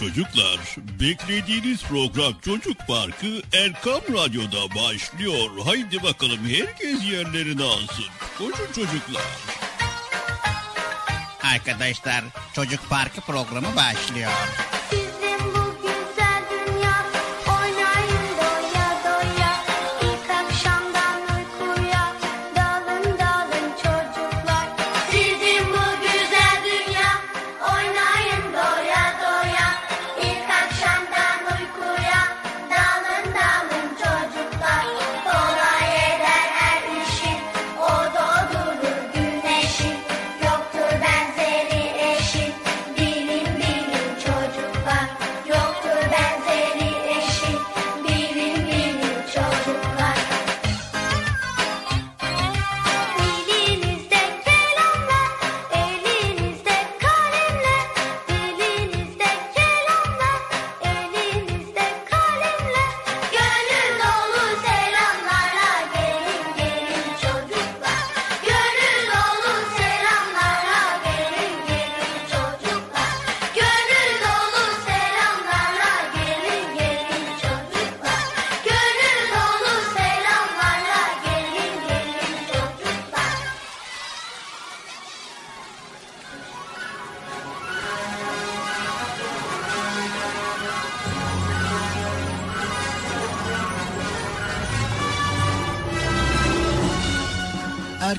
[0.00, 5.50] Çocuklar, beklediğiniz program Çocuk Parkı Erkam Radyo'da başlıyor.
[5.64, 8.04] Haydi bakalım herkes yerlerini alsın.
[8.38, 9.22] Koşun çocuklar.
[11.54, 14.30] Arkadaşlar Çocuk Parkı programı başlıyor.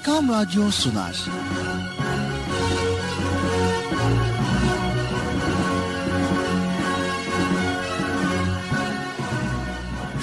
[0.01, 1.15] Erkam Radyo sunar.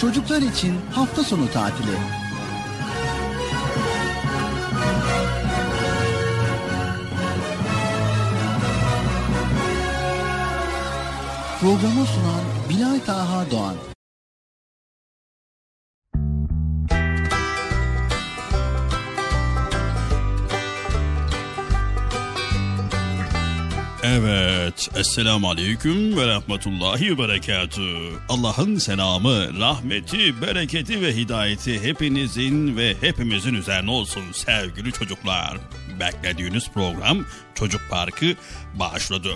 [0.01, 1.97] Çocuklar için hafta sonu tatili.
[11.61, 13.98] Programı sunan Bilal Taha Doğan.
[25.09, 27.97] Esselamu Aleyküm ve Rahmetullahi ve Berekatü.
[28.29, 35.59] Allah'ın selamı, rahmeti, bereketi ve hidayeti hepinizin ve hepimizin üzerine olsun sevgili çocuklar.
[36.01, 38.35] Beklediğiniz program Çocuk Parkı
[38.75, 39.29] başladı.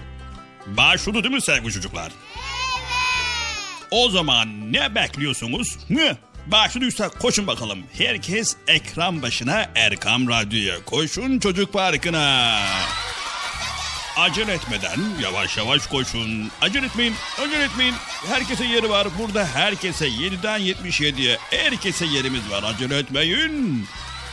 [0.67, 2.13] Başladı değil mi sevgili çocuklar?
[2.37, 3.89] Evet.
[3.91, 5.79] O zaman ne bekliyorsunuz?
[5.91, 6.17] Ne?
[6.47, 7.79] Başladıysa koşun bakalım.
[7.93, 12.59] Herkes ekran başına Erkam Radyo'ya koşun Çocuk Parkı'na.
[14.17, 16.51] Acele etmeden yavaş yavaş koşun.
[16.61, 17.95] Acele etmeyin, acele etmeyin.
[18.29, 19.09] Herkese yeri var.
[19.19, 22.63] Burada herkese 7'den 77'ye herkese yerimiz var.
[22.63, 23.87] Acele etmeyin.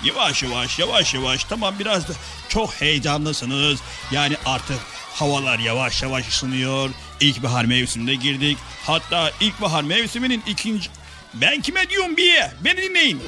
[0.03, 2.13] Yavaş yavaş yavaş yavaş tamam biraz da
[2.49, 3.79] çok heyecanlısınız.
[4.11, 4.79] Yani artık
[5.13, 6.89] havalar yavaş yavaş ısınıyor.
[7.19, 8.57] İlkbahar mevsimine girdik.
[8.85, 10.89] Hatta ilkbahar mevsiminin ikinci...
[11.33, 12.41] Ben kime diyorum bir?
[12.61, 13.21] Beni dinleyin.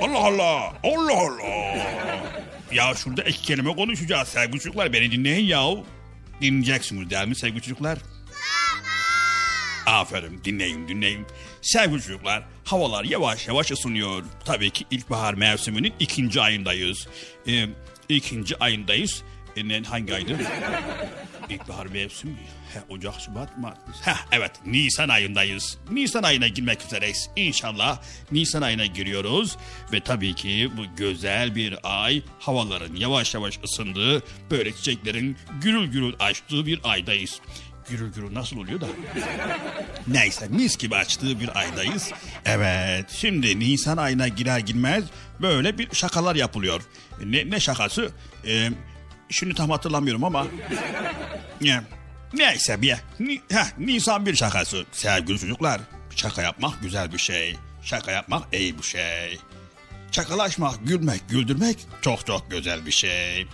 [0.00, 0.72] Allah Allah.
[0.84, 2.53] Allah Allah.
[2.74, 4.92] Ya şurada iki kelime konuşacağız sevgili çocuklar.
[4.92, 5.86] Beni dinleyin yahu.
[6.40, 7.98] Dinleyeceksiniz değil mi sevgili çocuklar?
[9.86, 11.26] Aferin dinleyin dinleyin.
[11.62, 14.24] Sevgili çocuklar havalar yavaş yavaş ısınıyor.
[14.44, 17.08] Tabii ki ilkbahar mevsiminin ikinci ayındayız.
[17.48, 17.66] Ee,
[18.08, 19.22] ikinci ayındayız.
[19.56, 20.38] E, ne, hangi aydı?
[21.50, 22.36] İlkbahar mevsimi.
[22.74, 23.78] He, Ocak, Şubat, Mart.
[24.02, 25.78] Heh, evet Nisan ayındayız.
[25.90, 27.30] Nisan ayına girmek üzereyiz.
[27.36, 29.56] İnşallah Nisan ayına giriyoruz.
[29.92, 36.14] Ve tabii ki bu güzel bir ay havaların yavaş yavaş ısındığı, böyle çiçeklerin gürül gürül
[36.18, 37.40] açtığı bir aydayız.
[37.88, 38.86] Gürül gürül nasıl oluyor da?
[40.06, 42.10] Neyse mis gibi açtığı bir aydayız.
[42.44, 45.04] Evet şimdi Nisan ayına girer girmez
[45.40, 46.82] böyle bir şakalar yapılıyor.
[47.24, 48.10] Ne, ne şakası?
[48.46, 48.70] Ee,
[49.30, 50.46] şimdi tam hatırlamıyorum ama...
[52.34, 52.48] Ne?
[52.48, 52.96] Neyse bir.
[53.20, 54.84] Ni, heh, Nisan bir şakası.
[54.92, 55.80] Sevgili çocuklar
[56.16, 57.56] şaka yapmak güzel bir şey.
[57.82, 59.38] Şaka yapmak iyi bir şey.
[60.12, 63.46] Şakalaşmak, gülmek, güldürmek çok çok güzel bir şey.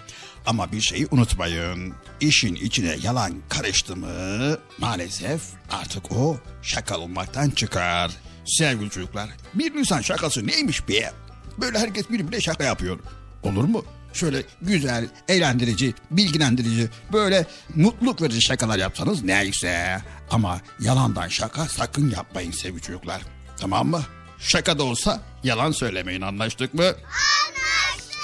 [0.46, 1.94] Ama bir şeyi unutmayın.
[2.20, 8.10] İşin içine yalan karıştı mı maalesef artık o şaka olmaktan çıkar.
[8.46, 11.12] Sevgili çocuklar bir Nisan şakası neymiş be?
[11.58, 12.98] Böyle herkes birbirine şaka yapıyor.
[13.42, 13.84] Olur mu?
[14.12, 20.02] Şöyle güzel, eğlendirici, bilgilendirici, böyle mutluluk verici şakalar yapsanız neyse.
[20.30, 23.22] Ama yalandan şaka sakın yapmayın sevgili çocuklar.
[23.60, 24.02] Tamam mı?
[24.38, 26.82] Şaka da olsa yalan söylemeyin anlaştık mı?
[26.84, 28.20] Anlaştık.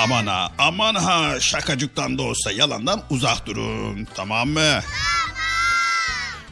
[0.00, 4.60] Aman ha aman ha şakacıktan da olsa yalandan uzak durun tamam mı?
[4.60, 4.80] Tamam.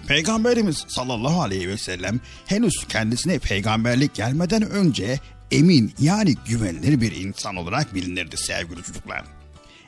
[0.08, 5.20] Peygamberimiz sallallahu aleyhi ve sellem henüz kendisine peygamberlik gelmeden önce
[5.50, 9.24] emin yani güvenilir bir insan olarak bilinirdi sevgili çocuklar.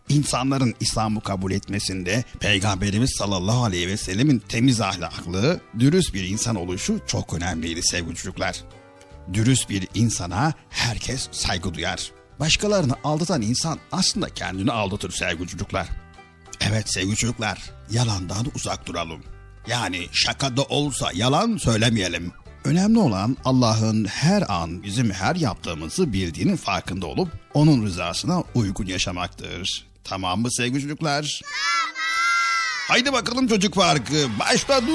[0.09, 7.01] insanların İslam'ı kabul etmesinde Peygamberimiz sallallahu aleyhi ve sellemin temiz ahlaklı, dürüst bir insan oluşu
[7.07, 8.65] çok önemliydi sevgili çocuklar.
[9.33, 12.13] Dürüst bir insana herkes saygı duyar.
[12.41, 15.89] Başkalarını aldatan insan aslında kendini aldatır sevgili çocuklar.
[16.61, 19.23] Evet sevgili çocuklar, yalandan uzak duralım.
[19.67, 22.33] Yani şakada olsa yalan söylemeyelim.
[22.65, 29.87] Önemli olan Allah'ın her an bizim her yaptığımızı bildiğinin farkında olup onun rızasına uygun yaşamaktır.
[30.05, 31.41] Tamam mı sevgili çocuklar?
[31.43, 31.95] Tamam.
[32.89, 34.91] Haydi bakalım çocuk farkı başladı.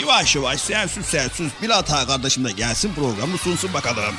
[0.00, 4.14] Yavaş yavaş sensiz sensiz Bilata kardeşim de gelsin programı sunsun bakalım.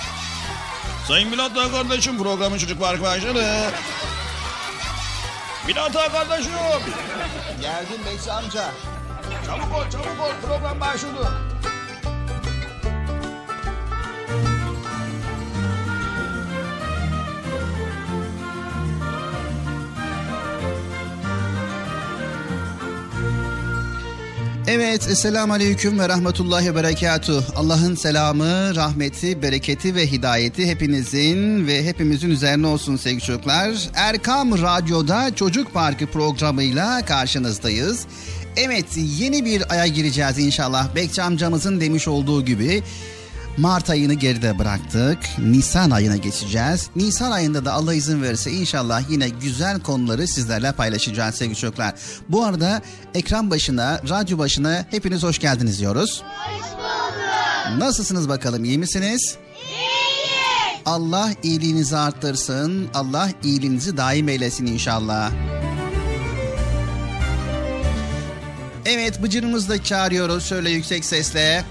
[1.08, 3.46] Sayın Bilata kardeşim programın çocuk farkı başladı.
[5.68, 6.52] Bilata kardeşim.
[7.62, 8.72] Geldim Bekçi amca.
[9.46, 11.32] Çabuk ol çabuk ol program başladı.
[24.74, 27.44] Evet, Esselamu Aleyküm ve Rahmetullahi ve Berekatuh.
[27.56, 33.90] Allah'ın selamı, rahmeti, bereketi ve hidayeti hepinizin ve hepimizin üzerine olsun sevgili çocuklar.
[33.96, 38.06] Erkam Radyo'da Çocuk Parkı programıyla karşınızdayız.
[38.58, 40.96] Evet, yeni bir aya gireceğiz inşallah.
[40.96, 42.84] Bekçi amcamızın demiş olduğu gibi
[43.62, 45.18] Mart ayını geride bıraktık.
[45.40, 46.90] Nisan ayına geçeceğiz.
[46.96, 51.94] Nisan ayında da Allah izin verirse inşallah yine güzel konuları sizlerle paylaşacağız sevgili çocuklar.
[52.30, 52.81] Bu arada
[53.13, 56.24] ekran başına, radyo başına hepiniz hoş geldiniz diyoruz.
[56.24, 57.80] Hoş bulduk.
[57.80, 59.36] Nasılsınız bakalım iyi misiniz?
[59.56, 60.81] İyiyiz.
[60.86, 62.90] Allah iyiliğinizi arttırsın.
[62.94, 65.31] Allah iyiliğinizi daim eylesin inşallah.
[68.86, 71.63] Evet bıcırımızı da çağırıyoruz şöyle yüksek sesle.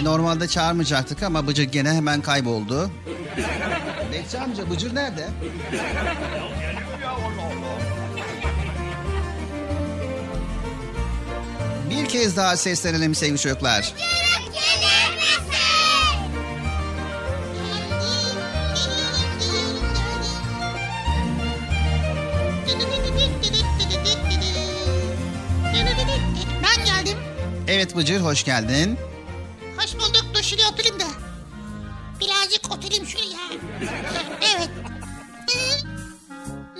[0.00, 2.90] E, normalde çağırmayacaktık ama Bıcır gene hemen kayboldu.
[4.12, 5.28] Bekçi amca Bıcır nerede?
[11.90, 13.94] Bir kez daha seslenelim sevgili çocuklar.
[26.62, 27.18] Ben geldim.
[27.68, 28.98] Evet Bıcır hoş geldin.
[29.82, 30.24] Hoş bulduk.
[30.34, 31.04] Dur şuraya oturayım da.
[32.20, 33.38] Birazcık oturayım şuraya.
[34.56, 34.68] Evet.
[35.52, 35.88] Hı?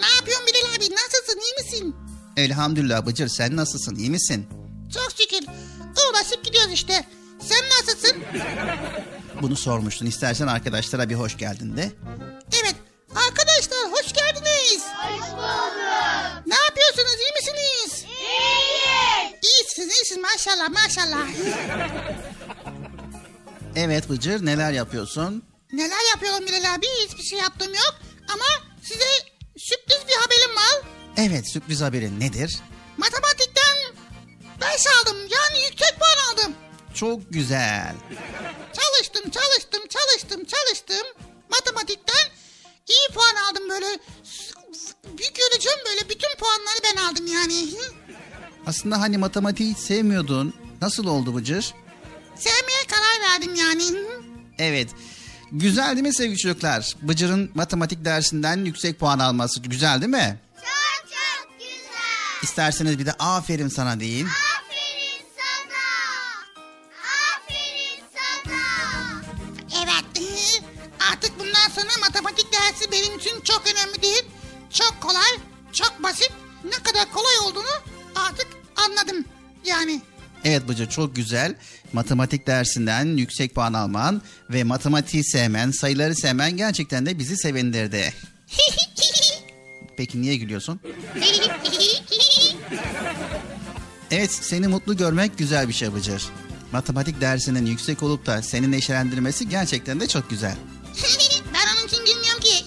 [0.00, 0.94] Ne yapıyorsun Bilal abi?
[0.94, 1.40] Nasılsın?
[1.40, 1.96] İyi misin?
[2.36, 4.46] Elhamdülillah Bıcır sen nasılsın iyi misin?
[4.94, 5.46] Çok şükür.
[6.10, 7.04] Uğraşıp gidiyoruz işte.
[7.40, 8.16] Sen nasılsın?
[9.42, 11.92] Bunu sormuştun istersen arkadaşlara bir hoş geldin de.
[12.62, 12.74] Evet.
[13.28, 14.82] Arkadaşlar hoş geldiniz.
[14.96, 15.72] Hoş bulduk.
[16.46, 17.16] Ne yapıyorsunuz?
[17.20, 18.04] İyi misiniz?
[18.20, 19.34] İyiyiz.
[19.42, 20.22] İyisiniz, iyisiniz.
[20.22, 21.26] Maşallah, maşallah.
[23.76, 25.42] Evet Bıcır neler yapıyorsun?
[25.72, 26.86] Neler yapıyorum Bilal abi?
[27.08, 27.94] Hiçbir şey yaptığım yok.
[28.28, 28.44] Ama
[28.82, 29.04] size
[29.58, 30.92] sürpriz bir haberim var.
[31.16, 32.58] Evet sürpriz haberin nedir?
[32.96, 33.76] Matematikten
[34.60, 35.16] 5 aldım.
[35.18, 36.54] Yani yüksek puan aldım.
[36.94, 37.94] Çok güzel.
[38.72, 41.06] Çalıştım, çalıştım, çalıştım, çalıştım.
[41.50, 42.26] Matematikten
[42.88, 43.86] iyi puan aldım böyle.
[45.18, 46.08] Büyük öleceğim böyle.
[46.08, 47.68] Bütün puanları ben aldım yani.
[48.66, 50.54] Aslında hani matematiği hiç sevmiyordun.
[50.82, 51.74] Nasıl oldu Bıcır?
[52.44, 53.84] Sevmeye karar verdim yani.
[54.58, 54.90] Evet.
[55.52, 56.96] Güzel değil mi sevgili çocuklar?
[57.02, 60.38] Bıcır'ın matematik dersinden yüksek puan alması güzel değil mi?
[60.56, 62.42] Çok çok güzel.
[62.42, 64.26] İsterseniz bir de aferin sana deyin.
[64.26, 65.82] Aferin sana.
[67.34, 68.60] Aferin sana.
[69.82, 70.28] Evet.
[71.12, 74.24] Artık bundan sonra matematik dersi benim için çok önemli değil.
[74.70, 75.30] Çok kolay,
[75.72, 76.32] çok basit.
[76.64, 77.74] Ne kadar kolay olduğunu
[78.14, 78.46] artık
[78.76, 79.24] anladım.
[79.64, 80.02] Yani
[80.44, 81.54] Evet Bıcır çok güzel.
[81.92, 88.14] Matematik dersinden yüksek puan alman ve matematiği sevmen, sayıları sevmen gerçekten de bizi sevindirdi.
[89.96, 90.80] Peki niye gülüyorsun?
[94.10, 96.22] Evet seni mutlu görmek güzel bir şey Bıcır.
[96.72, 100.54] Matematik dersinin yüksek olup da seni neşelendirmesi gerçekten de çok güzel.
[101.54, 102.64] ben onun için gülmüyorum ki.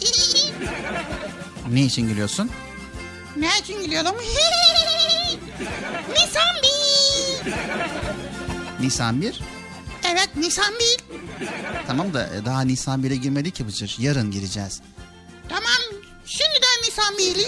[1.71, 2.51] Ne için gülüyorsun?
[3.37, 4.15] ne için gülüyorum?
[6.09, 6.55] Nisan
[8.79, 8.85] 1.
[8.85, 9.39] Nisan 1.
[10.03, 11.47] Evet Nisan 1.
[11.87, 13.95] Tamam da e, daha Nisan 1'e girmedik ki Bıcır.
[13.99, 14.81] Yarın gireceğiz.
[15.49, 17.47] Tamam şimdiden Nisan 1.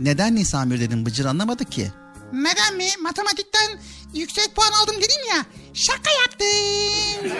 [0.00, 1.92] Neden Nisan 1 dedim Bıcır anlamadık ki.
[2.32, 2.86] Neden mi?
[3.02, 3.78] Matematikten
[4.14, 5.44] yüksek puan aldım dedim ya.
[5.74, 7.32] Şaka yaptım.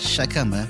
[0.00, 0.66] Şaka mı?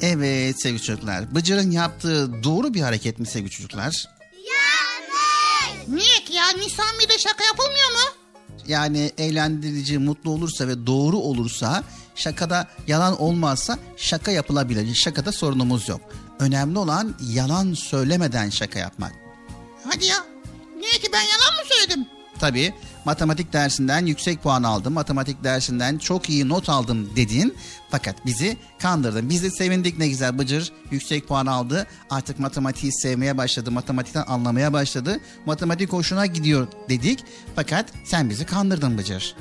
[0.00, 1.34] Evet sevgili çocuklar.
[1.34, 4.13] Bıcır'ın yaptığı doğru bir hareket mi sevgili çocuklar?
[4.52, 5.88] Yanlış.
[5.88, 6.48] Niye ki ya?
[6.48, 8.14] Nisan 1'de şaka yapılmıyor mu?
[8.66, 11.84] Yani eğlendirici, mutlu olursa ve doğru olursa
[12.14, 14.94] Şakada yalan olmazsa şaka yapılabilir.
[14.94, 16.00] Şakada sorunumuz yok.
[16.38, 19.12] Önemli olan yalan söylemeden şaka yapmak.
[19.84, 20.16] Hadi ya.
[20.76, 22.06] Niye ki ben yalan mı söyledim?
[22.38, 22.74] Tabii
[23.04, 27.56] matematik dersinden yüksek puan aldım, matematik dersinden çok iyi not aldım dedin.
[27.90, 29.30] Fakat bizi kandırdın.
[29.30, 31.86] Biz de sevindik ne güzel Bıcır yüksek puan aldı.
[32.10, 35.20] Artık matematiği sevmeye başladı, matematikten anlamaya başladı.
[35.46, 37.24] Matematik hoşuna gidiyor dedik.
[37.56, 39.36] Fakat sen bizi kandırdın Bıcır.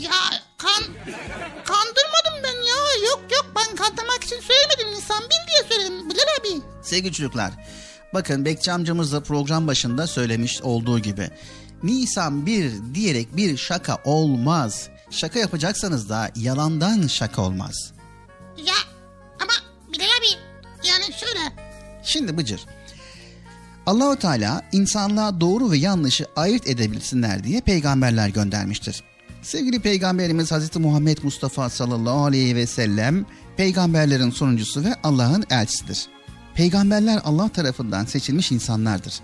[0.00, 0.10] Ya
[0.58, 0.82] kan
[1.64, 3.06] kandırmadım ben ya.
[3.10, 4.96] Yok yok ben kandırmak için söylemedim.
[4.96, 6.10] İnsan bil diye söyledim.
[6.10, 6.62] Bilal abi.
[6.82, 7.52] Sevgili çocuklar,
[8.14, 11.30] bakın Bekçi amcamız da program başında söylemiş olduğu gibi.
[11.82, 14.88] Nisan 1 diyerek bir şaka olmaz.
[15.10, 17.92] Şaka yapacaksanız da yalandan şaka olmaz.
[18.56, 18.74] Ya
[19.40, 19.52] ama
[19.92, 20.40] Bilal abi
[20.88, 21.52] yani şöyle.
[22.04, 22.66] Şimdi Bıcır,
[23.86, 29.02] Allahu Teala insanlığa doğru ve yanlışı ayırt edebilsinler diye peygamberler göndermiştir.
[29.42, 36.06] Sevgili peygamberimiz Hazreti Muhammed Mustafa sallallahu aleyhi ve sellem peygamberlerin sonuncusu ve Allah'ın elçisidir.
[36.54, 39.14] Peygamberler Allah tarafından seçilmiş insanlardır.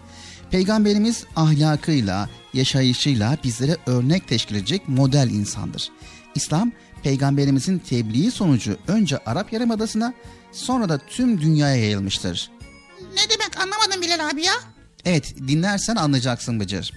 [0.50, 5.90] Peygamberimiz ahlakıyla, yaşayışıyla bizlere örnek teşkil edecek model insandır.
[6.34, 10.14] İslam, peygamberimizin tebliği sonucu önce Arap Yarımadası'na
[10.52, 12.50] sonra da tüm dünyaya yayılmıştır.
[13.00, 14.52] Ne demek anlamadım Bilal abi ya.
[15.04, 16.92] Evet dinlersen anlayacaksın Bıcır.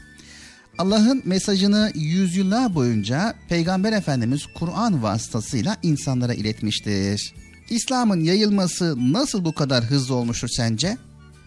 [0.77, 7.34] Allah'ın mesajını yüzyıllar boyunca Peygamber Efendimiz Kur'an vasıtasıyla insanlara iletmiştir.
[7.70, 10.98] İslam'ın yayılması nasıl bu kadar hızlı olmuştur sence?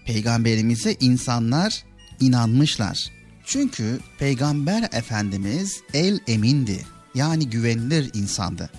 [0.06, 1.84] Peygamberimize insanlar
[2.20, 3.10] inanmışlar.
[3.44, 6.86] Çünkü Peygamber Efendimiz el emindi.
[7.14, 8.70] Yani güvenilir insandı.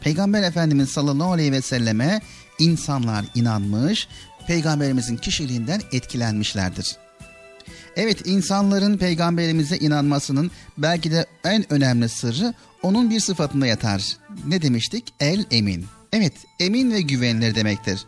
[0.00, 2.20] Peygamber Efendimiz sallallahu aleyhi ve selleme
[2.58, 4.08] insanlar inanmış,
[4.46, 6.96] peygamberimizin kişiliğinden etkilenmişlerdir.
[7.96, 14.16] Evet insanların peygamberimize inanmasının belki de en önemli sırrı onun bir sıfatında yatar.
[14.46, 15.04] Ne demiştik?
[15.20, 15.86] El emin.
[16.12, 18.04] Evet emin ve güvenilir demektir.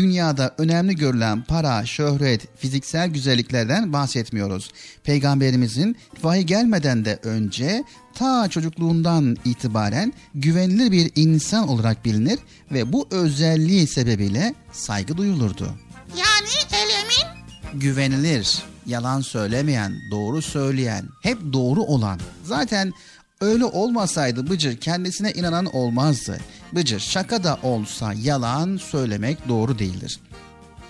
[0.00, 4.70] Dünyada önemli görülen para, şöhret, fiziksel güzelliklerden bahsetmiyoruz.
[5.04, 12.38] Peygamberimizin vahiy gelmeden de önce ta çocukluğundan itibaren güvenilir bir insan olarak bilinir
[12.72, 15.74] ve bu özelliği sebebiyle saygı duyulurdu.
[16.18, 17.80] Yani el emin.
[17.80, 22.20] Güvenilir, yalan söylemeyen, doğru söyleyen, hep doğru olan.
[22.44, 22.92] Zaten
[23.40, 26.38] öyle olmasaydı Bıcır kendisine inanan olmazdı.
[26.74, 30.20] Bıcır şaka da olsa yalan söylemek doğru değildir.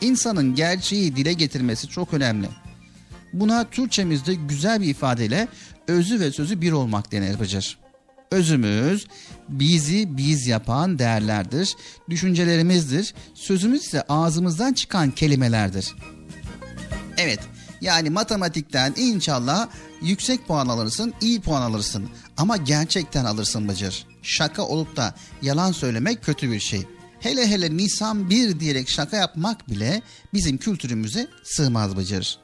[0.01, 2.49] İnsanın gerçeği dile getirmesi çok önemli.
[3.33, 5.49] Buna Türkçemizde güzel bir ifadeyle
[5.89, 7.79] özü ve sözü bir olmak denir Bıcır.
[8.31, 9.07] Özümüz
[9.49, 11.77] bizi biz yapan değerlerdir,
[12.11, 13.15] düşüncelerimizdir.
[13.35, 15.95] Sözümüz ise ağzımızdan çıkan kelimelerdir.
[17.19, 17.41] Evet,
[17.81, 19.69] yani matematikten inşallah
[20.03, 22.09] yüksek puan alırsın, iyi puan alırsın.
[22.37, 24.10] Ama gerçekten alırsın Bıcır.
[24.23, 26.83] Şaka olup da yalan söylemek kötü bir şey.
[27.21, 30.03] Hele hele Nisan 1 diyerek şaka yapmak bile
[30.35, 32.39] bizim kültürümüze sığmaz Bıcır.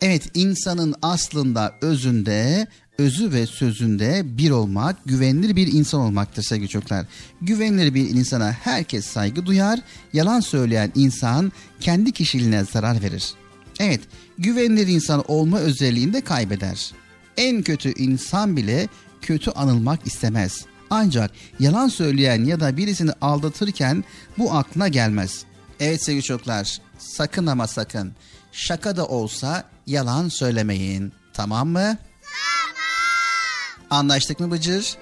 [0.00, 2.66] Evet insanın aslında özünde,
[2.98, 7.06] özü ve sözünde bir olmak, güvenilir bir insan olmaktır sevgili çocuklar.
[7.42, 9.80] Güvenilir bir insana herkes saygı duyar,
[10.12, 13.34] yalan söyleyen insan kendi kişiliğine zarar verir.
[13.80, 14.00] Evet,
[14.38, 16.92] güvenilir insan olma özelliğini de kaybeder.
[17.36, 18.88] En kötü insan bile
[19.20, 20.64] kötü anılmak istemez.
[20.90, 24.04] Ancak yalan söyleyen ya da birisini aldatırken
[24.38, 25.44] bu aklına gelmez.
[25.80, 28.12] Evet sevgili çocuklar, sakın ama sakın
[28.52, 31.12] şaka da olsa yalan söylemeyin.
[31.32, 31.98] Tamam mı?
[32.22, 34.00] Tamam.
[34.00, 34.96] Anlaştık mı Bıcır?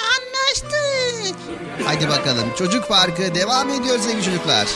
[0.00, 1.38] Anlaştık.
[1.84, 4.66] Hadi bakalım çocuk parkı devam ediyor sevgili çocuklar.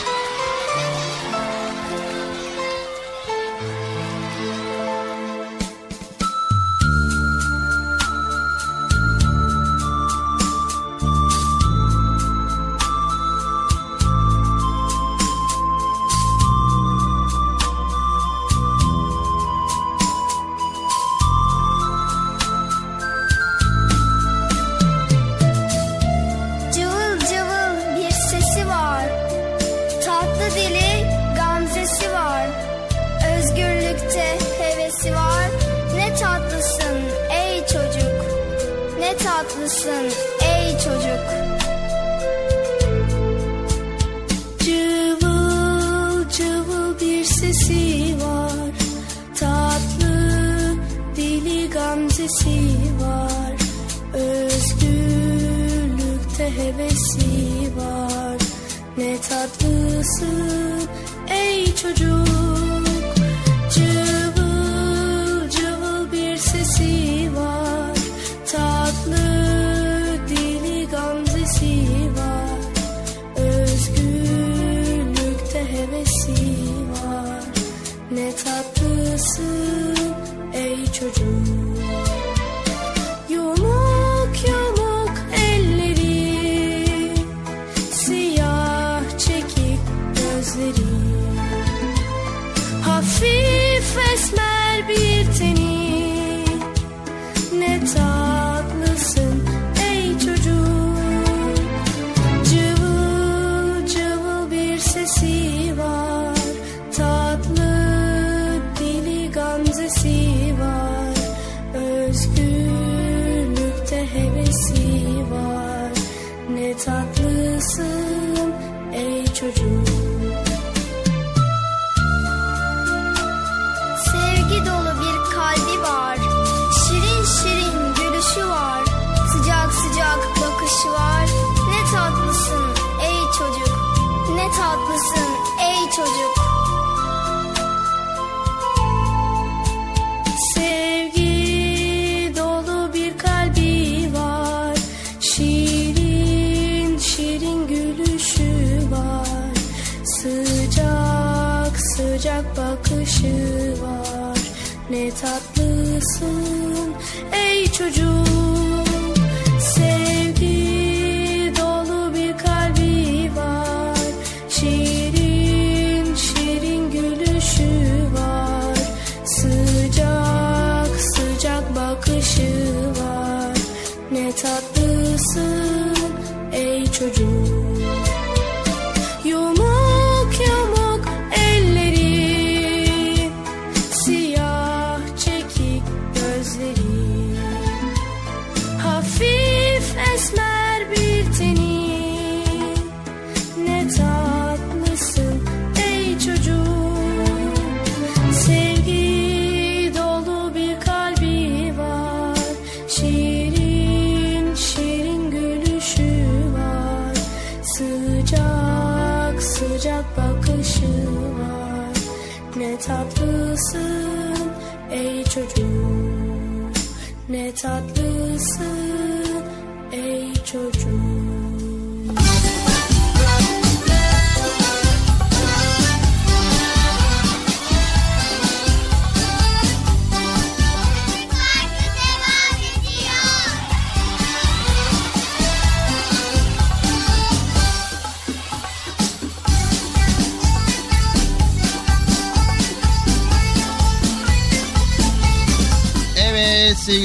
[175.19, 176.13] Tatlısın
[176.51, 177.38] ey çocuk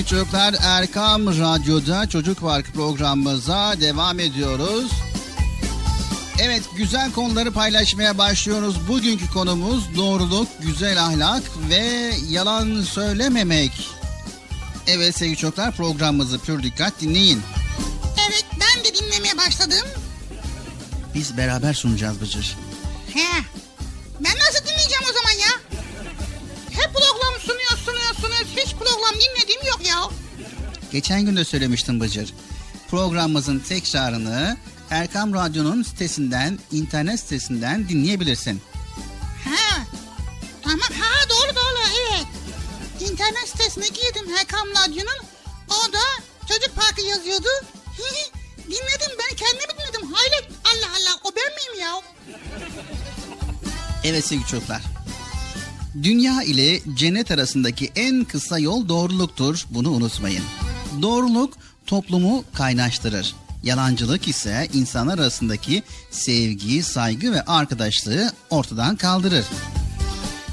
[0.05, 4.91] sevgili çocuklar Erkam Radyo'da Çocuk Park programımıza devam ediyoruz.
[6.39, 8.89] Evet güzel konuları paylaşmaya başlıyoruz.
[8.89, 13.73] Bugünkü konumuz doğruluk, güzel ahlak ve yalan söylememek.
[14.87, 17.43] Evet sevgili çocuklar programımızı pür dikkat dinleyin.
[18.29, 19.89] Evet ben de dinlemeye başladım.
[21.15, 22.57] Biz beraber sunacağız Bıcır.
[23.15, 23.54] He.
[30.95, 32.35] Geçen gün de söylemiştim Bıcır.
[32.91, 34.57] Programımızın tekrarını
[34.91, 38.61] Erkam Radyo'nun sitesinden, internet sitesinden dinleyebilirsin.
[39.45, 39.85] Ha.
[40.63, 41.79] Tamam ha doğru doğru
[42.11, 42.27] evet.
[43.11, 45.27] İnternet sitesine girdim Hakan Radyo'nun.
[45.69, 45.99] Orada
[46.49, 47.49] çocuk parkı yazıyordu.
[48.65, 50.13] dinledim ben kendimi dinledim.
[50.13, 52.03] Hayret Allah Allah o ben miyim ya?
[54.05, 54.83] Evet sevgili çocuklar.
[56.03, 59.67] Dünya ile cennet arasındaki en kısa yol doğruluktur.
[59.71, 60.45] Bunu unutmayın.
[61.03, 61.55] Doğruluk
[61.87, 63.35] toplumu kaynaştırır.
[63.63, 69.45] Yalancılık ise insanlar arasındaki sevgi, saygı ve arkadaşlığı ortadan kaldırır.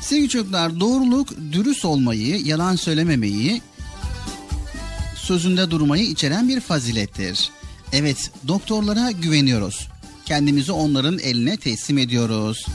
[0.01, 3.61] Sevgili çocuklar doğruluk dürüst olmayı, yalan söylememeyi,
[5.15, 7.49] sözünde durmayı içeren bir fazilettir.
[7.93, 9.87] Evet, doktorlara güveniyoruz.
[10.25, 12.65] Kendimizi onların eline teslim ediyoruz.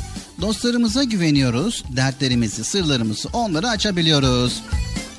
[0.40, 1.84] Dostlarımıza güveniyoruz.
[1.96, 4.62] Dertlerimizi, sırlarımızı onlara açabiliyoruz.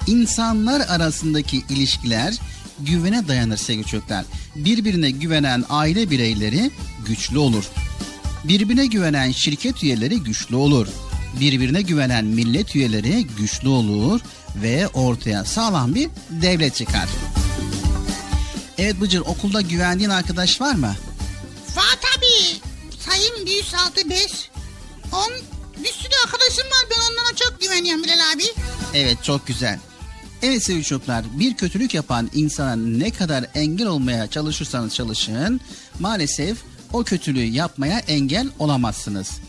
[0.08, 2.36] İnsanlar arasındaki ilişkiler
[2.80, 4.26] güvene dayanır sevgili çocuklar.
[4.56, 6.72] Birbirine güvenen aile bireyleri
[7.06, 7.64] güçlü olur.
[8.44, 10.88] Birbirine güvenen şirket üyeleri güçlü olur.
[11.40, 14.22] Birbirine güvenen millet üyeleri güçlü olur
[14.56, 17.10] ve ortaya sağlam bir devlet çıkar.
[18.78, 20.96] Evet Bıcır okulda güvendiğin arkadaş var mı?
[21.76, 22.60] Var tabii.
[23.00, 24.50] Sayın 165.
[25.14, 25.32] On,
[25.84, 26.86] bir sürü arkadaşım var.
[26.92, 28.44] Ben onlara çok güveniyorum Bilal abi.
[28.94, 29.80] Evet çok güzel.
[30.44, 35.62] Evet sevgili çocuklar bir kötülük yapan insana ne kadar engel olmaya çalışırsanız çalışın
[36.00, 36.58] maalesef
[36.94, 39.40] o kötülüğü yapmaya engel olamazsınız.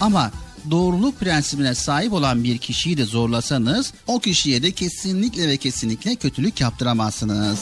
[0.00, 0.30] Ama
[0.70, 6.60] doğruluk prensibine sahip olan bir kişiyi de zorlasanız o kişiye de kesinlikle ve kesinlikle kötülük
[6.60, 7.58] yaptıramazsınız.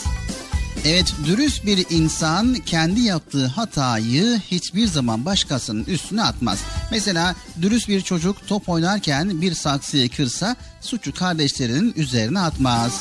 [0.85, 6.59] Evet dürüst bir insan kendi yaptığı hatayı hiçbir zaman başkasının üstüne atmaz.
[6.91, 13.01] Mesela dürüst bir çocuk top oynarken bir saksıyı kırsa suçu kardeşlerinin üzerine atmaz.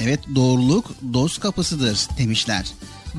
[0.00, 2.66] Evet doğruluk dost kapısıdır demişler.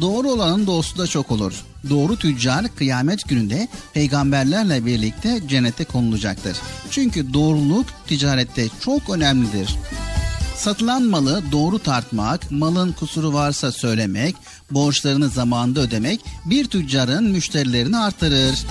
[0.02, 1.54] Doğru olanın dostu da çok olur.
[1.89, 6.58] Doğru tüccar kıyamet gününde peygamberlerle birlikte cennete konulacaktır.
[6.91, 9.78] Çünkü doğruluk ticarette çok önemlidir.
[10.58, 14.36] Satılan malı doğru tartmak, malın kusuru varsa söylemek,
[14.72, 18.65] borçlarını zamanında ödemek bir tüccarın müşterilerini artırır.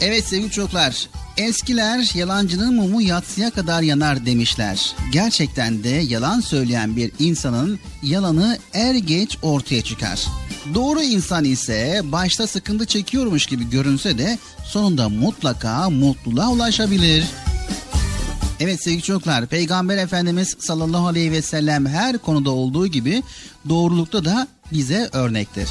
[0.00, 4.92] Evet sevgili çocuklar, eskiler yalancının mumu yatsıya kadar yanar demişler.
[5.12, 10.26] Gerçekten de yalan söyleyen bir insanın yalanı er geç ortaya çıkar.
[10.74, 17.24] Doğru insan ise başta sıkıntı çekiyormuş gibi görünse de sonunda mutlaka mutluluğa ulaşabilir.
[18.62, 23.22] Evet sevgili çocuklar Peygamber Efendimiz sallallahu aleyhi ve sellem her konuda olduğu gibi
[23.68, 25.68] doğrulukta da bize örnektir.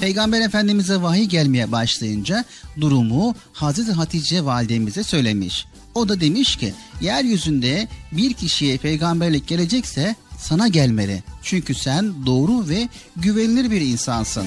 [0.00, 2.44] Peygamber Efendimiz'e vahiy gelmeye başlayınca
[2.80, 5.66] durumu Hazreti Hatice validemize söylemiş.
[5.94, 11.22] O da demiş ki yeryüzünde bir kişiye peygamberlik gelecekse sana gelmeli.
[11.42, 14.46] Çünkü sen doğru ve güvenilir bir insansın.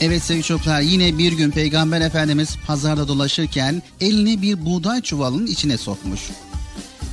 [0.00, 5.78] Evet sevgili çocuklar yine bir gün Peygamber Efendimiz pazarda dolaşırken elini bir buğday çuvalının içine
[5.78, 6.20] sokmuş.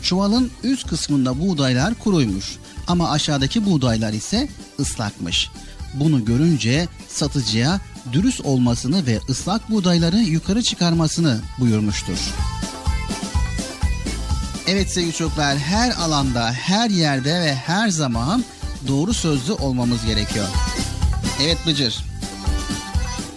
[0.04, 2.56] Çuvalın üst kısmında buğdaylar kuruymuş
[2.88, 4.48] ama aşağıdaki buğdaylar ise
[4.80, 5.50] ıslakmış.
[5.93, 7.80] Bunu görünce satıcıya
[8.13, 12.17] dürüst olmasını ve ıslak buğdayları yukarı çıkarmasını buyurmuştur.
[14.67, 18.43] Evet sevgili çocuklar her alanda, her yerde ve her zaman
[18.88, 20.48] doğru sözlü olmamız gerekiyor.
[21.41, 22.12] Evet Bıcır.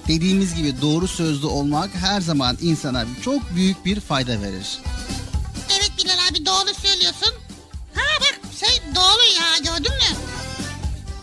[0.09, 4.79] Dediğimiz gibi doğru sözlü olmak her zaman insana çok büyük bir fayda verir.
[5.71, 7.35] Evet Bilal abi doğru söylüyorsun.
[7.95, 10.16] Ha bak şey doğru ya gördün mü?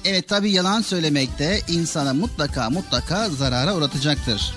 [0.06, 4.56] Evet tabi yalan söylemek de insana mutlaka mutlaka zarara uğratacaktır.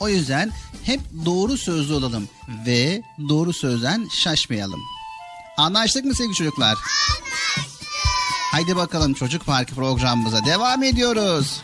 [0.00, 0.50] O yüzden
[0.84, 2.28] hep doğru sözlü olalım
[2.66, 4.80] ve doğru sözden şaşmayalım.
[5.56, 6.68] Anlaştık mı sevgili çocuklar?
[6.68, 7.86] Anlaştık.
[8.52, 11.60] Haydi bakalım çocuk parkı programımıza devam ediyoruz.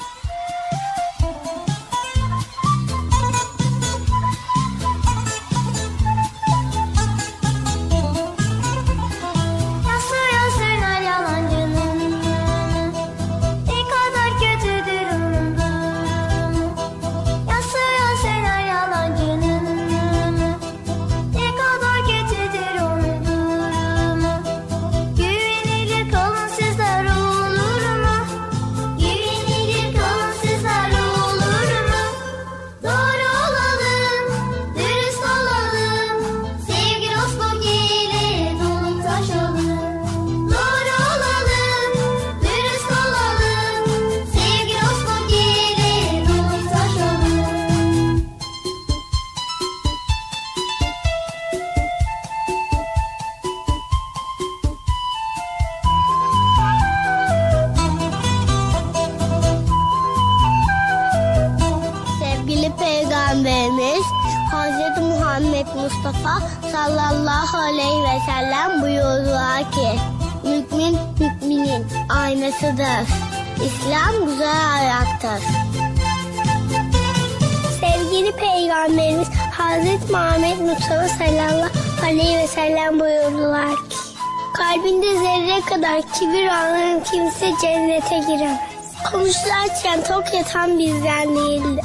[89.88, 91.84] Konuşlarken tok yatan bizden değildir.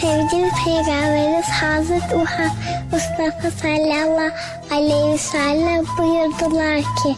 [0.00, 2.16] Sevgili Peygamberimiz Hazreti
[2.92, 4.32] Mustafa sallallahu
[4.70, 7.16] aleyhi ve sellem buyurdular ki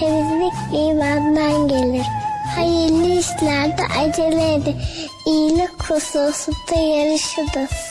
[0.00, 2.06] temizlik imandan gelir.
[2.56, 4.76] Hayırlı işlerde acele edin.
[5.26, 7.81] İyilik hususunda yarışınız.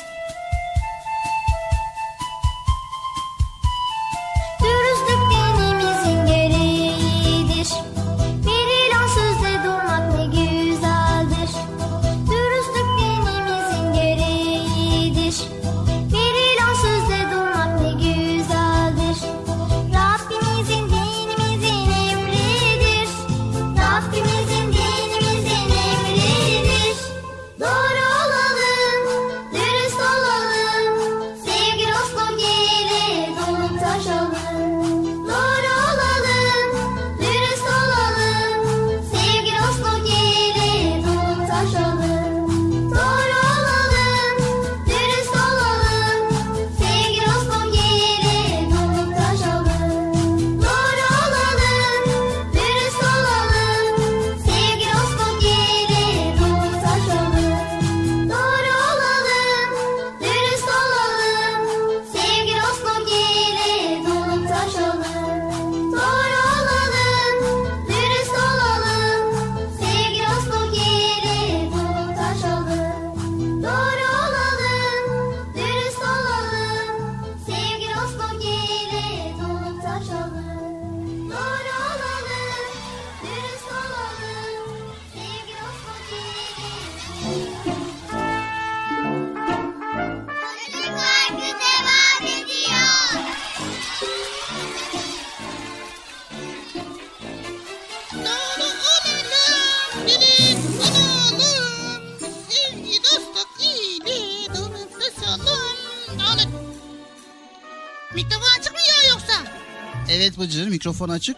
[110.41, 111.38] Evet Bıcır mikrofon açık.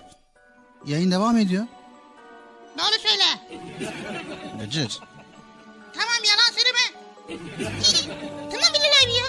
[0.86, 1.66] Yayın devam ediyor.
[2.78, 3.24] Doğru söyle.
[4.60, 5.00] Bıcır.
[5.94, 7.10] Tamam yalan söyleme.
[8.52, 9.26] tamam Bilal abi ya.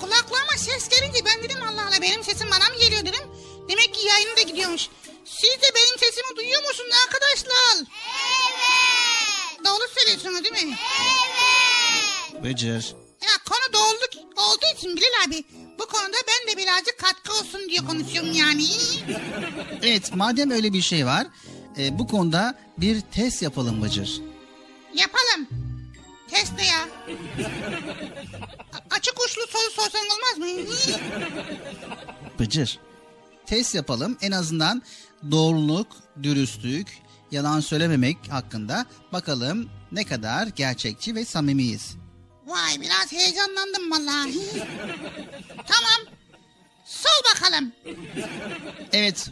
[0.00, 3.22] Kulaklarıma ses gelince ben dedim Allah Allah benim sesim bana mı geliyor dedim.
[3.68, 4.88] Demek ki yayını da gidiyormuş.
[5.24, 7.76] Siz de benim sesimi duyuyor musunuz arkadaşlar?
[7.76, 9.64] Evet.
[9.64, 10.78] Doğru söylüyorsunuz değil mi?
[12.44, 12.94] Bıcır.
[14.82, 15.44] İçin Bilal abi
[15.78, 18.64] bu konuda ben de birazcık katkı olsun diye konuşuyorum yani.
[19.82, 21.26] Evet madem öyle bir şey var.
[21.78, 24.20] e, bu konuda bir test yapalım Bıcır.
[24.94, 25.48] Yapalım.
[26.30, 26.88] Test ne ya?
[28.72, 30.74] A- açık uçlu soru sorsan olmaz mı?
[32.38, 32.78] Bıcır.
[33.46, 34.82] Test yapalım en azından
[35.30, 35.86] doğruluk,
[36.22, 36.88] dürüstlük,
[37.30, 42.01] yalan söylememek hakkında bakalım ne kadar gerçekçi ve samimiyiz.
[42.46, 44.38] Vay biraz heyecanlandım vallahi.
[45.56, 46.14] tamam.
[46.84, 47.72] Sol bakalım.
[48.92, 49.28] Evet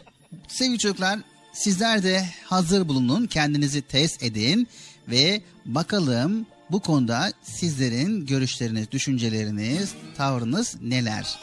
[0.47, 1.19] sevgili çocuklar
[1.53, 4.67] sizler de hazır bulunun kendinizi test edin
[5.07, 11.39] ve bakalım bu konuda sizlerin görüşleriniz, düşünceleriniz, tavrınız neler?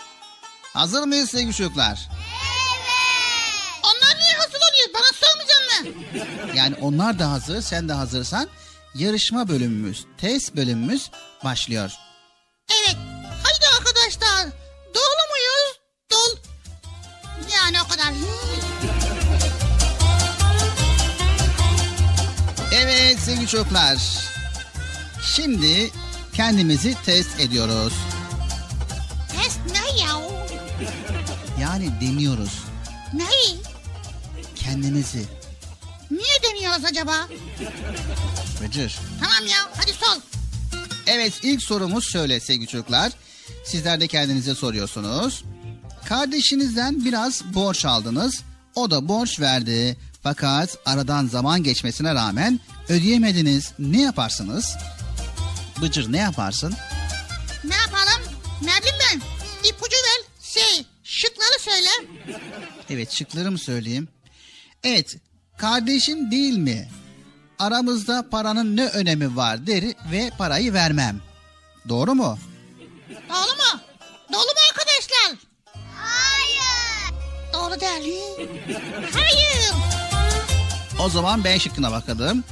[0.74, 2.08] Hazır mıyız sevgili çocuklar?
[3.82, 4.88] Onlar niye hazır oluyor?
[4.94, 5.84] Bana sormayacak
[6.48, 6.56] mı?
[6.56, 8.48] Yani onlar da hazır, sen de hazırsan
[8.94, 11.10] yarışma bölümümüz, test bölümümüz
[11.44, 11.90] başlıyor.
[12.70, 12.96] Evet.
[13.42, 14.46] Haydi arkadaşlar.
[14.94, 15.78] Doğru muyuz?
[16.12, 16.36] Dol.
[17.56, 18.12] Yani o kadar.
[22.72, 23.98] Evet sevgili çocuklar.
[25.22, 25.90] Şimdi
[26.34, 27.92] kendimizi test ediyoruz.
[29.32, 30.08] Test ne ya?
[31.60, 32.52] Yani deniyoruz
[33.12, 33.24] Ne?
[34.56, 35.24] kendimizi.
[36.10, 37.28] Niye deniyoruz acaba?
[38.62, 38.98] Bıcır.
[39.20, 40.20] Tamam ya hadi sol.
[41.06, 43.12] Evet ilk sorumuz şöyle sevgili çocuklar.
[43.64, 45.44] Sizler de kendinize soruyorsunuz.
[46.08, 48.42] Kardeşinizden biraz borç aldınız.
[48.74, 49.96] O da borç verdi.
[50.22, 53.72] Fakat aradan zaman geçmesine rağmen ödeyemediniz.
[53.78, 54.76] Ne yaparsınız?
[55.82, 56.74] Bıcır ne yaparsın?
[57.64, 58.22] Ne yapalım?
[58.62, 59.20] Ne bileyim ben.
[59.68, 60.24] İpucu ver.
[60.42, 61.88] Şey şıkları söyle.
[62.90, 64.08] Evet şıkları mı söyleyeyim?
[64.84, 65.16] Evet
[65.58, 66.88] kardeşim değil mi?
[67.58, 71.20] Aramızda paranın ne önemi var der ve parayı vermem.
[71.88, 72.38] Doğru mu?
[73.28, 73.80] Doğru mu?
[74.32, 75.48] Doğru mu arkadaşlar?
[75.96, 77.14] Hayır.
[77.52, 78.48] Doğru değil.
[79.14, 79.72] Hayır.
[81.00, 82.44] O zaman B şıkkına bakalım.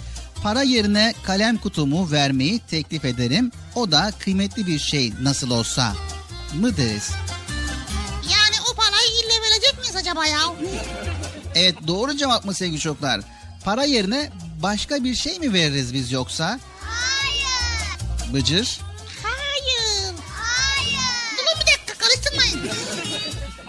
[0.42, 3.52] Para yerine kalem kutumu vermeyi teklif ederim.
[3.74, 5.92] O da kıymetli bir şey nasıl olsa
[6.54, 7.10] mı deriz?
[8.32, 10.40] Yani o parayı ille verecek miyiz acaba ya?
[11.56, 13.20] Evet doğru cevap mı sevgili çocuklar?
[13.64, 14.30] Para yerine
[14.62, 16.60] başka bir şey mi veririz biz yoksa?
[16.80, 18.34] Hayır.
[18.34, 18.80] Bıcır.
[19.22, 20.14] Hayır.
[20.30, 20.98] Hayır.
[21.38, 22.70] Durun bir dakika karıştırmayın.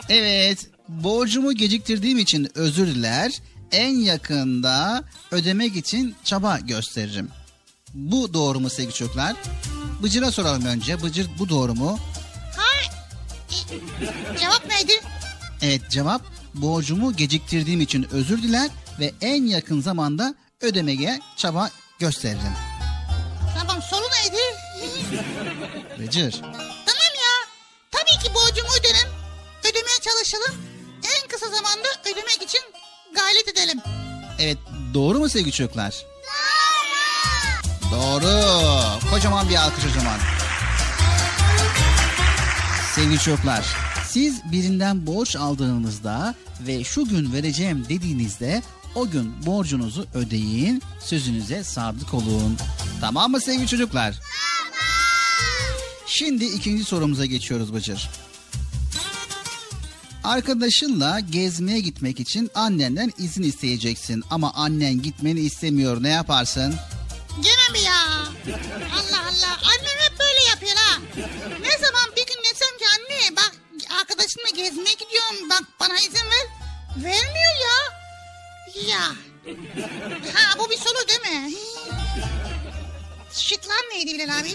[0.10, 3.32] Evet borcumu geciktirdiğim için özür diler.
[3.72, 7.30] En yakında ödemek için çaba gösteririm.
[7.94, 9.36] Bu doğru mu sevgili çocuklar?
[10.04, 11.04] Bıcır'a soralım önce.
[11.04, 12.00] Bıcır bu doğru mu?
[12.58, 12.92] Hayır.
[14.34, 14.94] E, cevap neydi?
[15.62, 22.54] Evet cevap borcumu geciktirdiğim için özür diler ve en yakın zamanda ödemeye çaba gösteririm.
[23.60, 24.42] Tamam soru neydi?
[26.00, 26.32] Bıcır.
[26.42, 27.34] Tamam ya.
[27.92, 29.10] Tabii ki borcumu öderim.
[29.60, 30.62] Ödemeye çalışalım.
[31.04, 32.62] En kısa zamanda ödemek için
[33.16, 33.80] gayret edelim.
[34.40, 34.58] Evet
[34.94, 36.06] doğru mu sevgili çocuklar?
[37.92, 38.24] Doğru.
[38.24, 39.10] Doğru.
[39.10, 40.20] Kocaman bir alkış o zaman.
[42.96, 43.66] Sevgili çocuklar,
[44.10, 46.36] siz birinden borç aldığınızda
[46.68, 48.62] ve şu gün vereceğim dediğinizde
[48.96, 52.58] o gün borcunuzu ödeyin, sözünüze sadık olun.
[53.02, 54.16] Tamam mı sevgili çocuklar?
[56.08, 58.10] Şimdi ikinci sorumuza geçiyoruz Bıcır.
[60.24, 66.76] Arkadaşınla gezmeye gitmek için annenden izin isteyeceksin ama annen gitmeni istemiyor ne yaparsın?
[67.42, 68.04] Gene mi ya?
[68.94, 69.58] Allah Allah.
[69.64, 71.00] Annem hep böyle yapıyor ha.
[71.62, 73.67] Ne zaman bir gün desem ki anne bak
[74.02, 76.48] arkadaşımla gezmeye gidiyorum bak bana izin ver.
[76.98, 77.98] Vermiyor ya.
[78.90, 79.02] Ya.
[80.34, 81.54] Ha bu bir soru değil mi?
[83.34, 84.50] Şıklar neydi Bilal abi?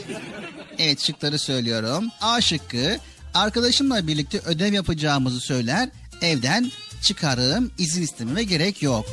[0.78, 2.08] Evet şıkları söylüyorum.
[2.20, 2.98] A şıkkı
[3.34, 5.88] arkadaşımla birlikte ödev yapacağımızı söyler
[6.22, 9.06] evden çıkarım izin istememe gerek yok.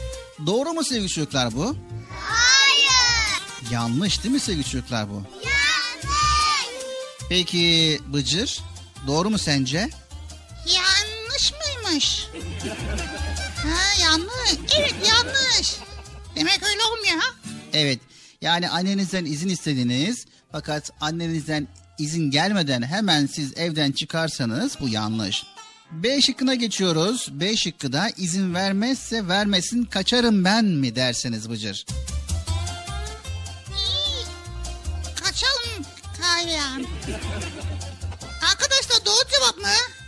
[0.45, 1.75] Doğru mu sevgili çocuklar bu?
[2.19, 3.71] Hayır.
[3.71, 5.23] Yanlış değil mi sevgili çocuklar bu?
[5.35, 6.19] Yanlış.
[7.29, 8.59] Peki Bıcır
[9.07, 9.89] doğru mu sence?
[11.89, 12.27] Yanlış?
[13.55, 14.59] Ha yanlış.
[14.77, 15.75] Evet yanlış.
[16.35, 17.35] Demek öyle olmuyor ha?
[17.73, 17.99] Evet
[18.41, 21.67] yani annenizden izin istediniz fakat annenizden
[21.99, 25.43] izin gelmeden hemen siz evden çıkarsanız bu yanlış.
[25.91, 27.27] B şıkkına geçiyoruz.
[27.31, 31.85] B şıkkı da izin vermezse vermesin kaçarım ben mi derseniz Bıcır?
[35.23, 35.85] Kaçalım
[36.21, 36.85] Kayran.
[38.51, 39.98] Arkadaşlar doğru cevap mı?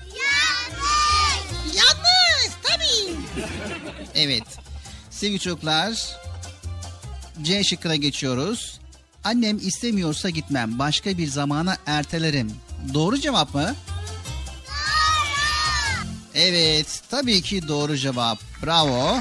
[1.75, 3.15] Yanlış tabii.
[4.15, 4.43] Evet.
[5.09, 6.17] Sevgili çocuklar
[7.41, 8.79] C şıkkına geçiyoruz.
[9.23, 10.79] Annem istemiyorsa gitmem.
[10.79, 12.51] Başka bir zamana ertelerim.
[12.93, 13.75] Doğru cevap mı?
[16.35, 18.39] Evet, tabii ki doğru cevap.
[18.65, 19.19] Bravo.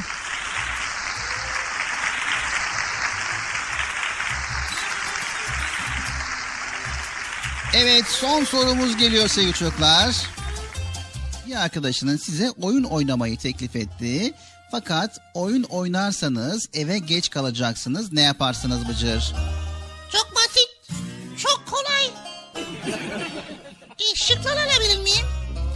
[7.74, 10.16] Evet, son sorumuz geliyor sevgili çocuklar.
[11.50, 14.34] Bir arkadaşının size oyun oynamayı teklif etti.
[14.70, 18.12] Fakat oyun oynarsanız eve geç kalacaksınız.
[18.12, 19.34] Ne yaparsınız Bıcır?
[20.12, 20.90] Çok basit.
[21.38, 22.06] Çok kolay.
[23.98, 25.26] E, şıklar alabilir miyim?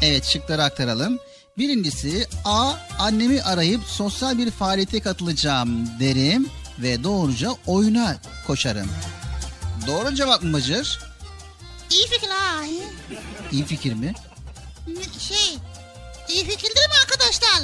[0.03, 1.19] Evet şıkları aktaralım.
[1.59, 2.73] Birincisi A.
[2.99, 8.91] Annemi arayıp sosyal bir faaliyete katılacağım derim ve doğruca oyuna koşarım.
[9.87, 11.01] Doğru cevap mı Bıcır?
[11.91, 12.65] İyi fikir ha.
[13.53, 14.15] İyi fikir mi?
[15.18, 15.59] Şey,
[16.29, 17.61] iyi fikir değil mi arkadaşlar?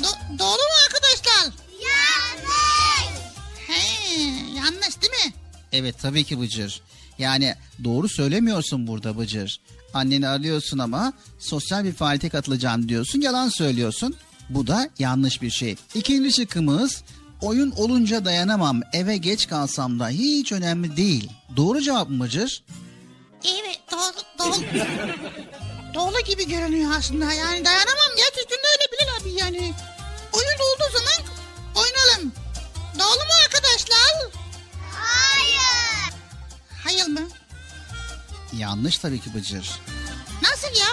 [0.00, 1.52] Do- doğru mu arkadaşlar?
[1.82, 3.22] Yanlış.
[3.66, 4.02] He,
[4.56, 5.32] yanlış değil mi?
[5.72, 6.80] Evet tabii ki Bıcır.
[7.18, 9.60] Yani doğru söylemiyorsun burada Bıcır.
[9.94, 13.20] Anneni arıyorsun ama sosyal bir faaliyete katılacağım diyorsun.
[13.20, 14.16] Yalan söylüyorsun.
[14.50, 15.76] Bu da yanlış bir şey.
[15.94, 17.02] İkinci şıkkımız
[17.40, 18.80] oyun olunca dayanamam.
[18.92, 21.30] Eve geç kalsam da hiç önemli değil.
[21.56, 22.64] Doğru cevap mı Bıcır?
[23.44, 24.56] Evet, doğru, doğru.
[25.94, 27.32] doğru gibi görünüyor aslında.
[27.32, 28.10] Yani dayanamam.
[28.16, 29.74] Gerçekten de öyle Bilal abi yani.
[30.32, 31.32] Oyun olduğu zaman
[31.74, 32.32] oynayalım.
[32.98, 34.30] Doğru mu arkadaşlar?
[34.94, 36.14] Hayır.
[36.84, 37.20] Hayır mı?
[38.52, 39.70] Yanlış tabii ki Bıcır.
[40.42, 40.86] Nasıl ya?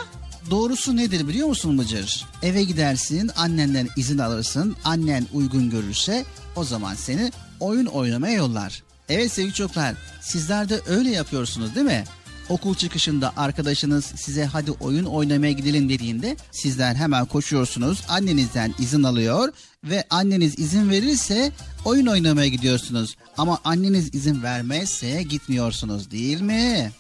[0.49, 2.25] Doğrusu nedir biliyor musun Bıcır?
[2.43, 4.77] Eve gidersin, annenden izin alırsın.
[4.83, 6.25] Annen uygun görürse
[6.55, 8.83] o zaman seni oyun oynamaya yollar.
[9.09, 12.03] Evet sevgili çocuklar, sizler de öyle yapıyorsunuz değil mi?
[12.49, 18.03] Okul çıkışında arkadaşınız size hadi oyun oynamaya gidelim dediğinde sizler hemen koşuyorsunuz.
[18.09, 21.51] Annenizden izin alıyor ve anneniz izin verirse
[21.85, 23.15] oyun oynamaya gidiyorsunuz.
[23.37, 26.91] Ama anneniz izin vermezse gitmiyorsunuz değil mi?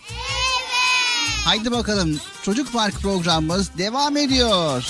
[1.45, 4.87] Haydi bakalım Çocuk Park programımız devam ediyor.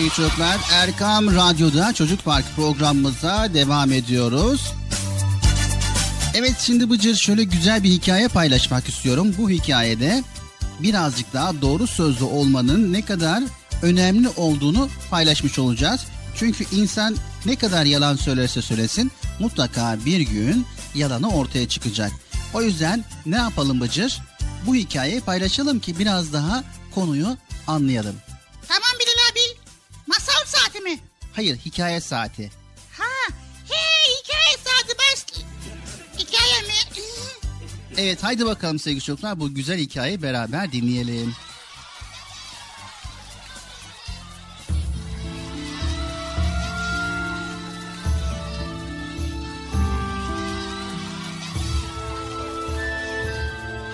[0.00, 4.72] Sevgili çocuklar Erkam Radyo'da Çocuk Park programımıza devam ediyoruz.
[6.34, 9.34] Evet şimdi Bıcır şöyle güzel bir hikaye paylaşmak istiyorum.
[9.38, 10.22] Bu hikayede
[10.78, 13.42] birazcık daha doğru sözlü olmanın ne kadar
[13.82, 16.00] önemli olduğunu paylaşmış olacağız.
[16.36, 22.12] Çünkü insan ne kadar yalan söylerse söylesin mutlaka bir gün yalanı ortaya çıkacak.
[22.54, 24.20] O yüzden ne yapalım Bıcır?
[24.66, 27.36] Bu hikayeyi paylaşalım ki biraz daha konuyu
[27.66, 28.14] anlayalım.
[30.80, 30.98] Saati mi?
[31.32, 32.50] Hayır hikaye saati.
[32.98, 33.34] Ha,
[33.68, 35.44] he hikaye saati baş...
[36.18, 37.02] Hikaye mi?
[37.96, 41.34] Evet haydi bakalım sevgili çocuklar bu güzel hikayeyi beraber dinleyelim.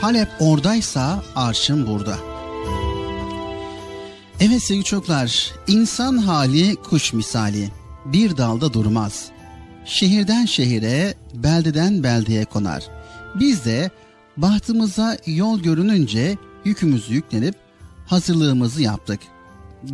[0.00, 2.35] Halep oradaysa arşın burada.
[4.48, 7.70] Evet sevgili çocuklar, insan hali kuş misali.
[8.04, 9.28] Bir dalda durmaz.
[9.84, 12.82] Şehirden şehire, beldeden beldeye konar.
[13.40, 13.90] Biz de
[14.36, 17.54] bahtımıza yol görününce yükümüzü yüklenip
[18.06, 19.20] hazırlığımızı yaptık.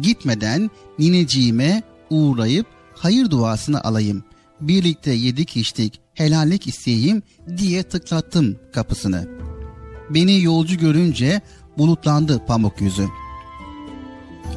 [0.00, 4.24] Gitmeden nineciğime uğrayıp hayır duasını alayım.
[4.60, 7.22] Birlikte yedik içtik, helallik isteyeyim
[7.56, 9.28] diye tıklattım kapısını.
[10.10, 11.40] Beni yolcu görünce
[11.78, 13.21] bulutlandı pamuk yüzü.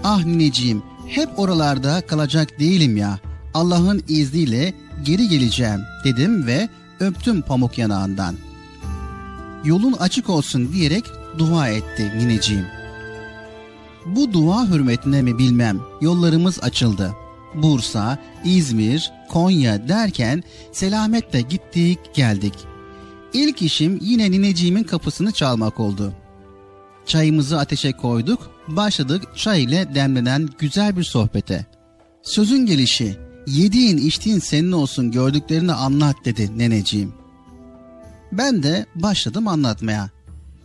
[0.04, 3.20] Ah nineciğim hep oralarda kalacak değilim ya.
[3.54, 4.74] Allah'ın izniyle
[5.04, 6.70] geri geleceğim dedim ve
[7.00, 8.36] öptüm pamuk yanağından.
[9.66, 11.06] Yolun açık olsun diyerek
[11.38, 12.66] dua etti nineciğim.
[14.06, 17.14] Bu dua hürmetine mi bilmem yollarımız açıldı.
[17.56, 22.54] Bursa, İzmir, Konya derken selametle gittik geldik.
[23.34, 26.14] İlk işim yine nineciğimin kapısını çalmak oldu.
[27.06, 31.66] Çayımızı ateşe koyduk, başladık çay ile demlenen güzel bir sohbete.
[32.24, 37.14] Sözün gelişi, yediğin içtiğin senin olsun gördüklerini anlat dedi neneciğim.
[38.32, 40.10] Ben de başladım anlatmaya.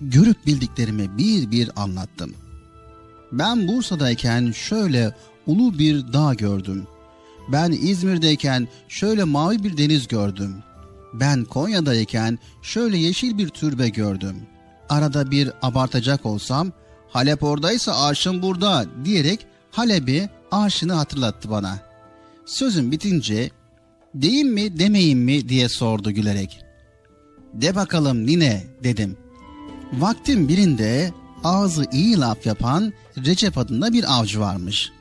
[0.00, 2.34] Görüp bildiklerimi bir bir anlattım.
[3.32, 5.14] Ben Bursa'dayken şöyle
[5.46, 6.86] ulu bir dağ gördüm.
[7.48, 10.54] Ben İzmir'deyken şöyle mavi bir deniz gördüm.
[11.12, 14.36] Ben Konya'dayken şöyle yeşil bir türbe gördüm.
[14.88, 16.72] Arada bir abartacak olsam
[17.12, 21.78] Halep oradaysa arşın burada diyerek Halep'i arşını hatırlattı bana.
[22.46, 23.50] Sözüm bitince
[24.14, 26.60] deyim mi demeyim mi diye sordu gülerek.
[27.52, 29.16] De bakalım nine dedim.
[29.92, 31.12] Vaktin birinde
[31.44, 32.92] ağzı iyi laf yapan
[33.24, 34.92] Recep adında bir avcı varmış.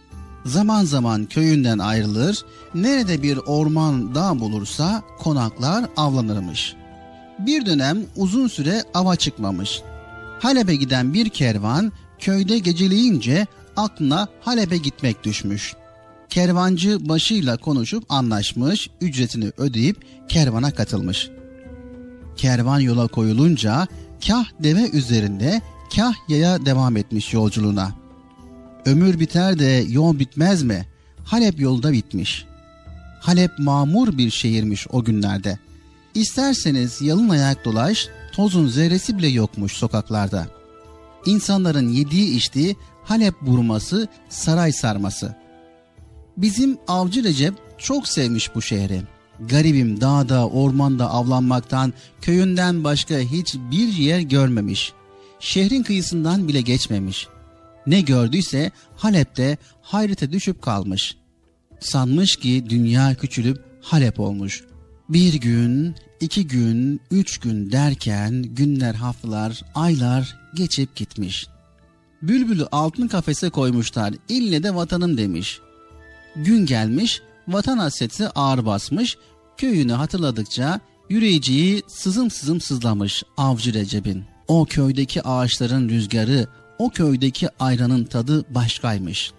[0.46, 2.46] Zaman zaman köyünden ayrılır,
[2.76, 6.76] nerede bir orman dağ bulursa konaklar avlanırmış.
[7.40, 9.82] Bir dönem uzun süre ava çıkmamış.
[10.40, 15.76] Halep'e giden bir kervan köyde geceleyince aklına Halep'e gitmek düşmüş.
[16.30, 21.30] Kervancı başıyla konuşup anlaşmış, ücretini ödeyip kervana katılmış.
[22.38, 23.88] Kervan yola koyulunca
[24.28, 25.62] kah deve üzerinde
[25.96, 27.92] kah yaya devam etmiş yolculuğuna.
[28.86, 30.86] Ömür biter de yol bitmez mi?
[31.24, 32.46] Halep yolda bitmiş.
[33.20, 35.60] Halep mamur bir şehirmiş o günlerde.
[36.16, 38.08] İsterseniz yalın ayak dolaş,
[38.40, 40.48] tozun zerresi bile yokmuş sokaklarda.
[41.26, 45.36] İnsanların yediği içtiği Halep burması, saray sarması.
[46.38, 49.02] Bizim avcı Recep çok sevmiş bu şehri.
[49.40, 54.94] Garibim dağda, ormanda avlanmaktan, köyünden başka hiçbir yer görmemiş.
[55.40, 57.28] Şehrin kıyısından bile geçmemiş.
[57.88, 61.18] Ne gördüyse Halep'te hayrete düşüp kalmış.
[61.80, 64.64] Sanmış ki dünya küçülüp Halep olmuş.
[65.10, 71.48] Bir gün, iki gün, üç gün derken günler, haftalar, aylar geçip gitmiş.
[72.22, 75.60] Bülbülü altın kafese koymuşlar, ille de vatanım demiş.
[76.36, 79.18] Gün gelmiş, vatan hasreti ağır basmış,
[79.58, 80.80] köyünü hatırladıkça
[81.10, 84.24] yüreğiciyi sızım sızım sızlamış avcı Recep'in.
[84.48, 86.48] O köydeki ağaçların rüzgarı,
[86.80, 89.32] o köydeki ayranın tadı başkaymış.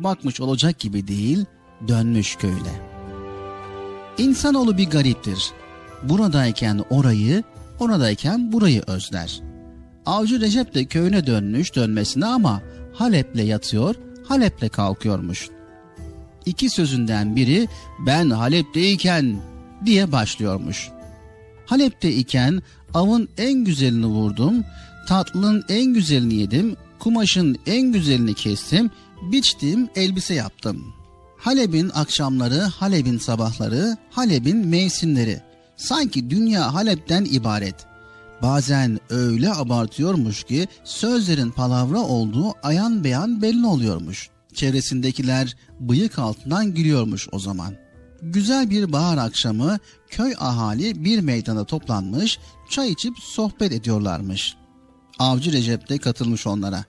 [0.00, 1.44] Bakmış olacak gibi değil,
[1.88, 2.91] dönmüş köyüne.
[4.18, 5.50] İnsanoğlu bir gariptir.
[6.02, 7.42] Buradayken orayı,
[7.80, 9.40] oradayken burayı özler.
[10.06, 13.94] Avcı Recep de köyüne dönmüş dönmesine ama Halep'le yatıyor,
[14.28, 15.48] Halep'le kalkıyormuş.
[16.46, 17.68] İki sözünden biri
[18.06, 19.36] ben Halep'teyken
[19.84, 20.88] diye başlıyormuş.
[21.66, 22.62] Halep'te iken
[22.94, 24.64] avın en güzelini vurdum,
[25.08, 28.90] tatlının en güzelini yedim, kumaşın en güzelini kestim,
[29.22, 31.01] biçtim, elbise yaptım.
[31.42, 35.40] Halep'in akşamları, Halep'in sabahları, Halep'in mevsimleri.
[35.76, 37.74] Sanki dünya Halep'ten ibaret.
[38.42, 44.30] Bazen öyle abartıyormuş ki sözlerin palavra olduğu ayan beyan belli oluyormuş.
[44.54, 47.74] Çevresindekiler bıyık altından gülüyormuş o zaman.
[48.22, 49.78] Güzel bir bahar akşamı
[50.10, 52.38] köy ahali bir meydana toplanmış,
[52.70, 54.56] çay içip sohbet ediyorlarmış.
[55.18, 56.84] Avcı Recep de katılmış onlara.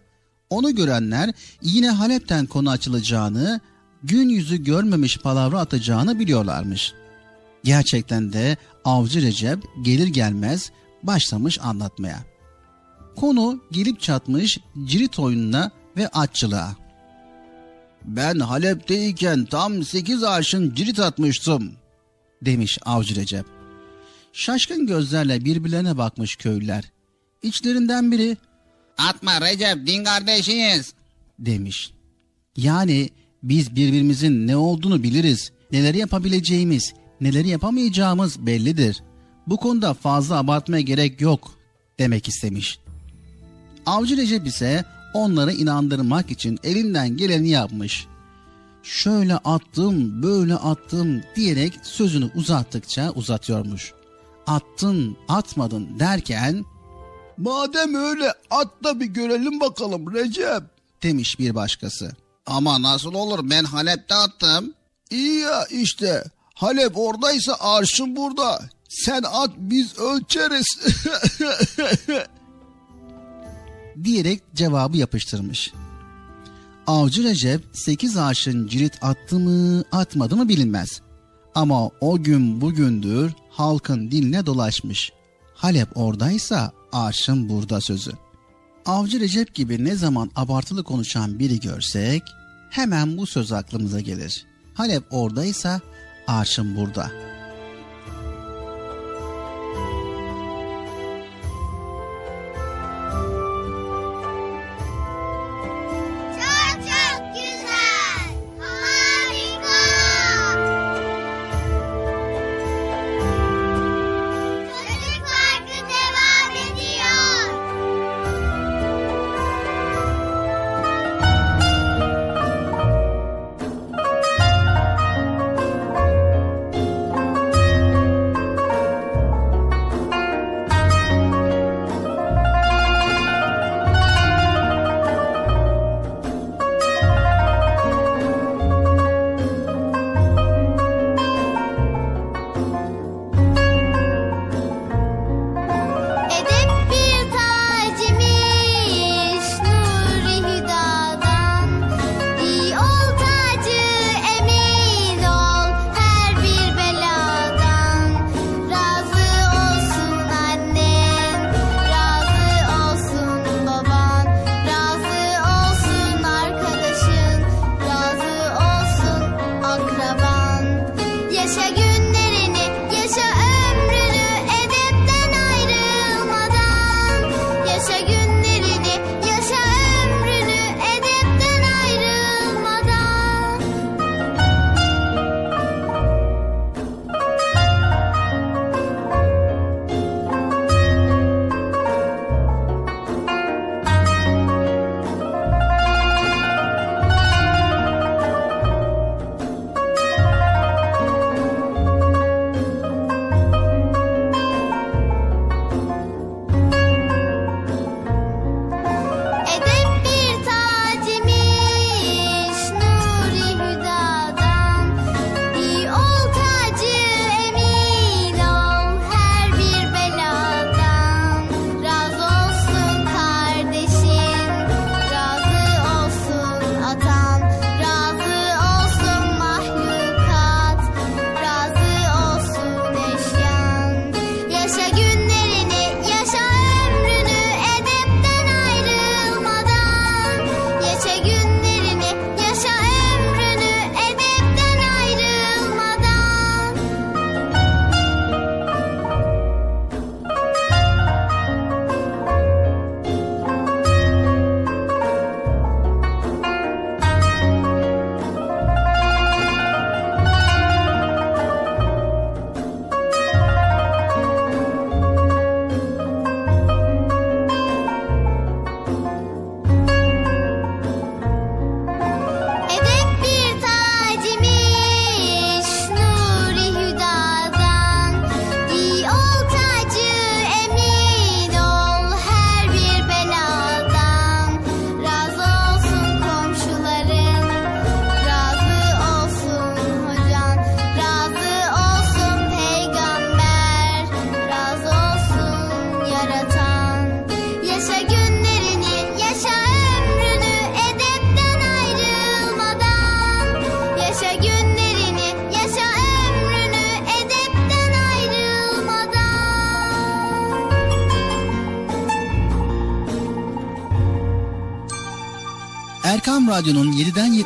[0.50, 1.32] Onu görenler
[1.62, 3.62] yine Halep'ten konu açılacağını,
[4.04, 6.94] gün yüzü görmemiş palavra atacağını biliyorlarmış.
[7.64, 10.72] Gerçekten de Avcı Recep gelir gelmez
[11.04, 12.20] başlamış anlatmaya.
[13.16, 16.76] Konu gelip çatmış cirit oyununa ve atçılığa.
[18.06, 21.72] Ben Halep'teyken tam sekiz arşın cirit atmıştım
[22.42, 23.46] demiş Avcı Recep.
[24.34, 26.92] Şaşkın gözlerle birbirlerine bakmış köylüler.
[27.42, 28.38] İçlerinden biri
[28.98, 30.94] Atma Recep din kardeşiyiz.
[31.40, 31.94] demiş.
[32.58, 33.10] Yani
[33.44, 39.04] biz birbirimizin ne olduğunu biliriz, neleri yapabileceğimiz, neleri yapamayacağımız bellidir.
[39.48, 41.52] Bu konuda fazla abartmaya gerek yok
[42.00, 42.80] demek istemiş.
[43.86, 48.08] Avcı Recep ise onları inandırmak için elinden geleni yapmış.
[48.84, 53.94] Şöyle attım, böyle attım diyerek sözünü uzattıkça uzatıyormuş.
[54.48, 56.66] Attın, atmadın derken
[57.38, 60.64] Madem öyle at da bir görelim bakalım Recep.
[61.04, 62.12] demiş bir başkası.
[62.46, 64.74] Ama nasıl olur ben Halep'te attım.
[65.10, 66.24] İyi ya işte
[66.56, 68.60] Halep oradaysa arşın burada.
[68.90, 70.66] Sen at biz ölçeriz.
[74.04, 75.74] diyerek cevabı yapıştırmış.
[76.88, 81.02] Avcı Recep 8 arşın cirit attı mı atmadı mı bilinmez.
[81.56, 85.12] Ama o gün bugündür halkın diline dolaşmış.
[85.56, 88.12] Halep oradaysa arşın burada sözü.
[88.86, 92.24] Avcı Recep gibi ne zaman abartılı konuşan biri görsek
[92.70, 94.46] hemen bu söz aklımıza gelir.
[94.74, 95.82] Halep oradaysa
[96.28, 97.33] arşın burada.''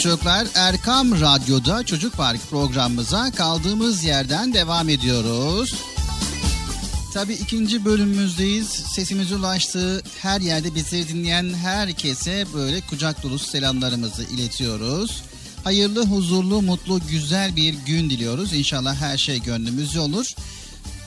[0.00, 5.74] çocuklar Erkam Radyo'da Çocuk Park programımıza kaldığımız yerden devam ediyoruz.
[7.14, 8.68] Tabii ikinci bölümümüzdeyiz.
[8.68, 15.22] Sesimiz ulaştığı her yerde bizi dinleyen herkese böyle kucak dolusu selamlarımızı iletiyoruz.
[15.64, 18.52] Hayırlı, huzurlu, mutlu, güzel bir gün diliyoruz.
[18.52, 20.34] İnşallah her şey gönlümüzce olur.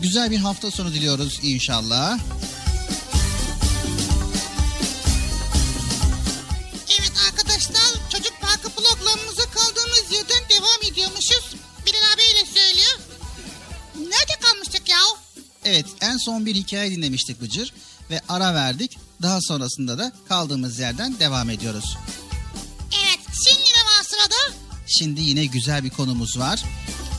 [0.02, 2.20] Güzel bir hafta sonu diliyoruz inşallah.
[16.26, 17.74] Son bir hikaye dinlemiştik Bıcır
[18.10, 18.98] ve ara verdik.
[19.22, 21.98] Daha sonrasında da kaldığımız yerden devam ediyoruz.
[23.06, 24.60] Evet şimdi ne var sırada?
[24.88, 26.64] Şimdi yine güzel bir konumuz var.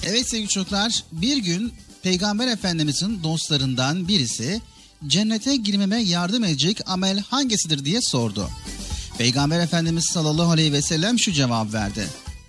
[0.07, 4.61] Evet sevgili çocuklar bir gün Peygamber Efendimizin dostlarından birisi
[5.07, 8.51] cennete girmeme yardım edecek amel hangisidir diye sordu.
[9.19, 12.09] Peygamber Efendimiz sallallahu aleyhi ve sellem şu cevap verdi.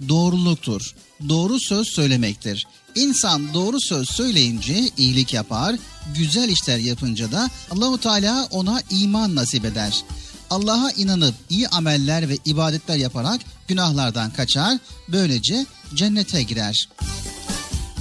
[0.09, 0.95] Doğruluktur.
[1.29, 2.67] Doğru söz söylemektir.
[2.95, 5.75] İnsan doğru söz söyleyince iyilik yapar,
[6.15, 10.03] güzel işler yapınca da Allahu Teala ona iman nasip eder.
[10.49, 14.77] Allah'a inanıp iyi ameller ve ibadetler yaparak günahlardan kaçar,
[15.07, 16.89] böylece cennete girer.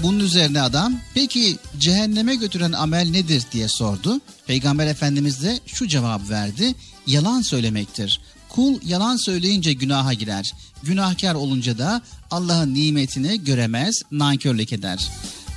[0.03, 4.21] Bunun üzerine adam peki cehenneme götüren amel nedir diye sordu.
[4.47, 6.75] Peygamber Efendimiz de şu cevap verdi.
[7.07, 8.21] Yalan söylemektir.
[8.55, 10.53] Kul yalan söyleyince günaha girer.
[10.83, 15.09] Günahkar olunca da Allah'ın nimetini göremez, nankörlük eder.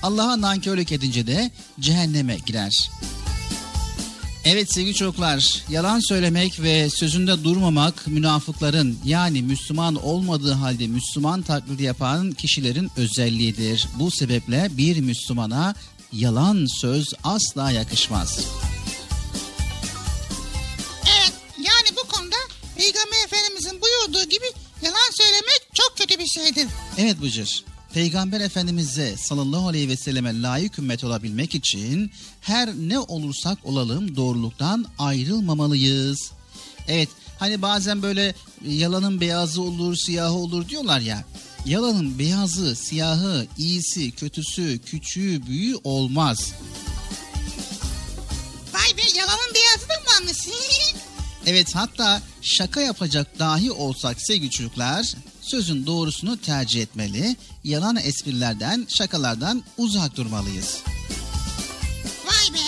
[0.04, 2.90] Allah'a nankörlük edince de cehenneme girer.
[4.46, 11.84] Evet sevgili çocuklar, yalan söylemek ve sözünde durmamak münafıkların yani Müslüman olmadığı halde Müslüman taklidi
[11.84, 13.88] yapan kişilerin özelliğidir.
[14.00, 15.76] Bu sebeple bir Müslümana
[16.14, 18.40] yalan söz asla yakışmaz.
[22.78, 24.46] Peygamber Efendimizin buyurduğu gibi
[24.82, 26.68] yalan söylemek çok kötü bir şeydir.
[26.98, 27.64] Evet Bıcır.
[27.94, 32.12] Peygamber Efendimiz'e sallallahu aleyhi ve selleme layık ümmet olabilmek için
[32.42, 36.32] her ne olursak olalım doğruluktan ayrılmamalıyız.
[36.88, 37.10] Evet
[37.40, 38.36] hani bazen böyle
[38.68, 41.26] yalanın beyazı olur siyahı olur diyorlar ya.
[41.66, 46.54] Yalanın beyazı, siyahı, iyisi, kötüsü, küçüğü, büyüğü olmaz.
[48.74, 50.38] Vay be yalanın beyazı da mı varmış?
[51.48, 57.36] Evet hatta şaka yapacak dahi olsak sevgili çocuklar sözün doğrusunu tercih etmeli.
[57.64, 60.78] Yalan esprilerden, şakalardan uzak durmalıyız.
[62.26, 62.68] Vay be.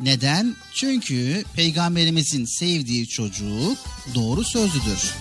[0.00, 0.56] Neden?
[0.74, 3.78] Çünkü peygamberimizin sevdiği çocuk
[4.14, 5.14] doğru sözlüdür.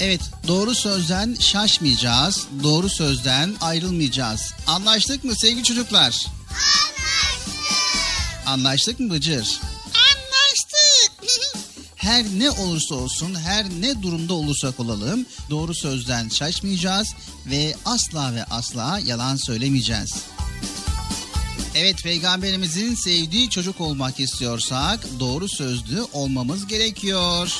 [0.00, 4.52] Evet, doğru sözden şaşmayacağız, doğru sözden ayrılmayacağız.
[4.66, 6.26] Anlaştık mı sevgili çocuklar?
[6.50, 8.46] Anlaştık.
[8.46, 9.32] Anlaştık mı Bıcır?
[9.34, 9.73] Anlaştık.
[12.04, 17.08] Her ne olursa olsun, her ne durumda olursak olalım doğru sözden şaşmayacağız
[17.46, 20.14] ve asla ve asla yalan söylemeyeceğiz.
[21.74, 27.52] Evet peygamberimizin sevdiği çocuk olmak istiyorsak doğru sözlü olmamız gerekiyor.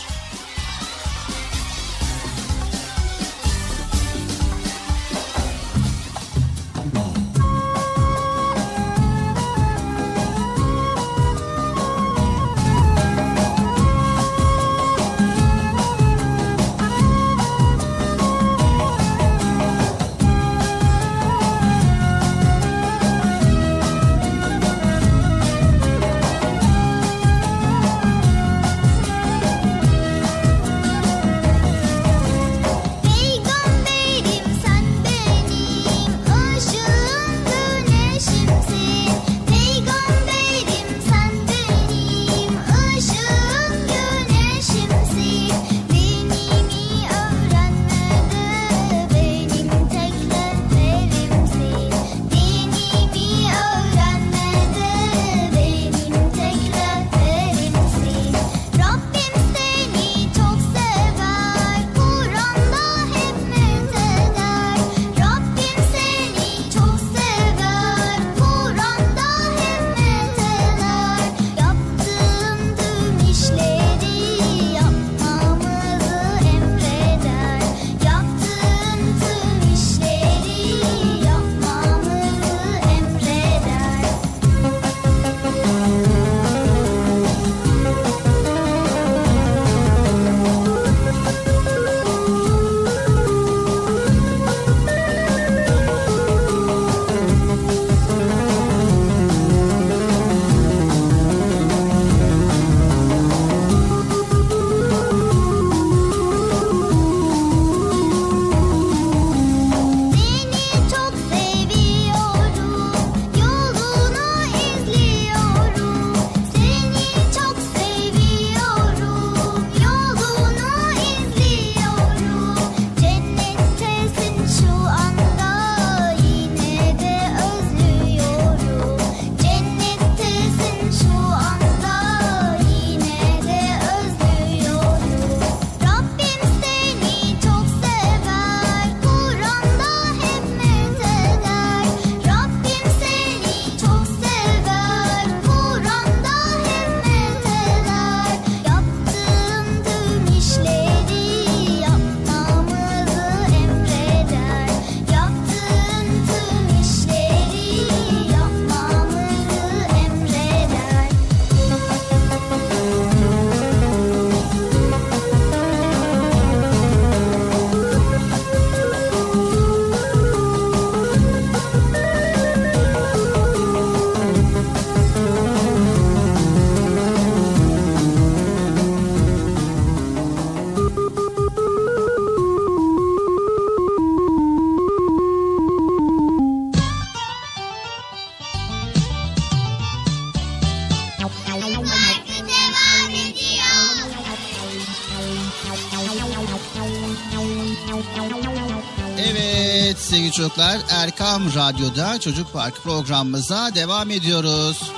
[200.45, 204.91] Çocuklar Erkam Radyo'da Çocuk Park programımıza devam ediyoruz.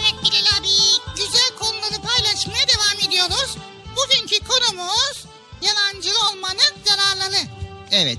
[0.00, 0.68] Evet Bilal abi
[1.16, 3.56] güzel konuları paylaşmaya devam ediyoruz.
[3.96, 5.24] Bugünkü konumuz
[5.62, 7.48] yalancı olmanın zararları.
[7.90, 8.18] Evet.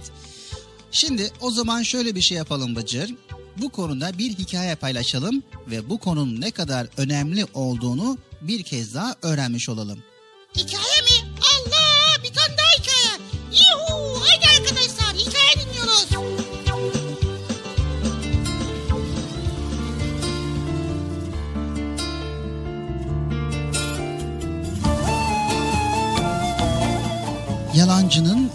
[0.92, 3.16] Şimdi o zaman şöyle bir şey yapalım Bıcır.
[3.58, 9.16] Bu konuda bir hikaye paylaşalım ve bu konunun ne kadar önemli olduğunu bir kez daha
[9.22, 10.04] öğrenmiş olalım.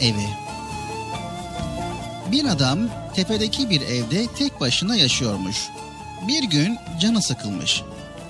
[0.05, 0.29] Evi.
[2.33, 2.79] Bir adam
[3.15, 5.57] tepedeki bir evde tek başına yaşıyormuş.
[6.29, 7.83] Bir gün canı sıkılmış.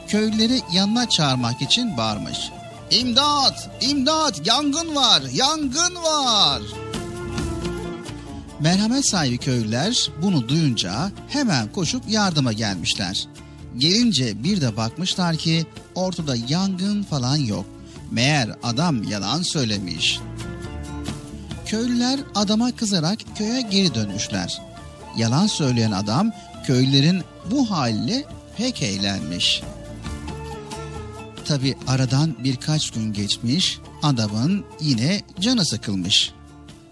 [0.08, 2.38] Köylüleri yanına çağırmak için bağırmış.
[2.90, 3.70] İmdat!
[3.80, 4.46] İmdat!
[4.46, 5.22] Yangın var!
[5.32, 6.62] Yangın var!
[8.60, 13.26] Merhamet sahibi köylüler bunu duyunca hemen koşup yardıma gelmişler.
[13.78, 17.64] Gelince bir de bakmışlar ki ortada yangın falan yok.
[18.10, 20.20] Meğer adam yalan söylemiş.
[21.66, 24.62] Köylüler adama kızarak köye geri dönmüşler.
[25.16, 26.32] Yalan söyleyen adam
[26.66, 28.24] köylülerin bu haliyle
[28.56, 29.62] pek eğlenmiş.
[31.44, 36.32] Tabi aradan birkaç gün geçmiş, adamın yine canı sıkılmış.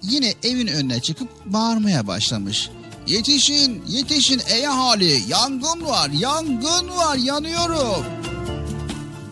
[0.02, 2.70] Yine evin önüne çıkıp bağırmaya başlamış.
[3.06, 8.04] Yetişin, yetişin ey ahali, yangın var, yangın var, yanıyorum.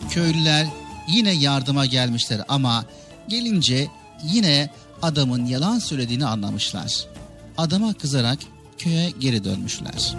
[0.09, 0.67] Köylüler
[1.07, 2.85] yine yardıma gelmişler ama
[3.27, 3.87] gelince
[4.23, 4.69] yine
[5.01, 7.07] adamın yalan söylediğini anlamışlar.
[7.57, 8.39] Adama kızarak
[8.77, 10.15] köye geri dönmüşler.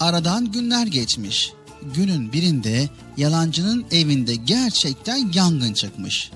[0.00, 1.52] Aradan günler geçmiş.
[1.94, 6.30] Günün birinde yalancının evinde gerçekten yangın çıkmış.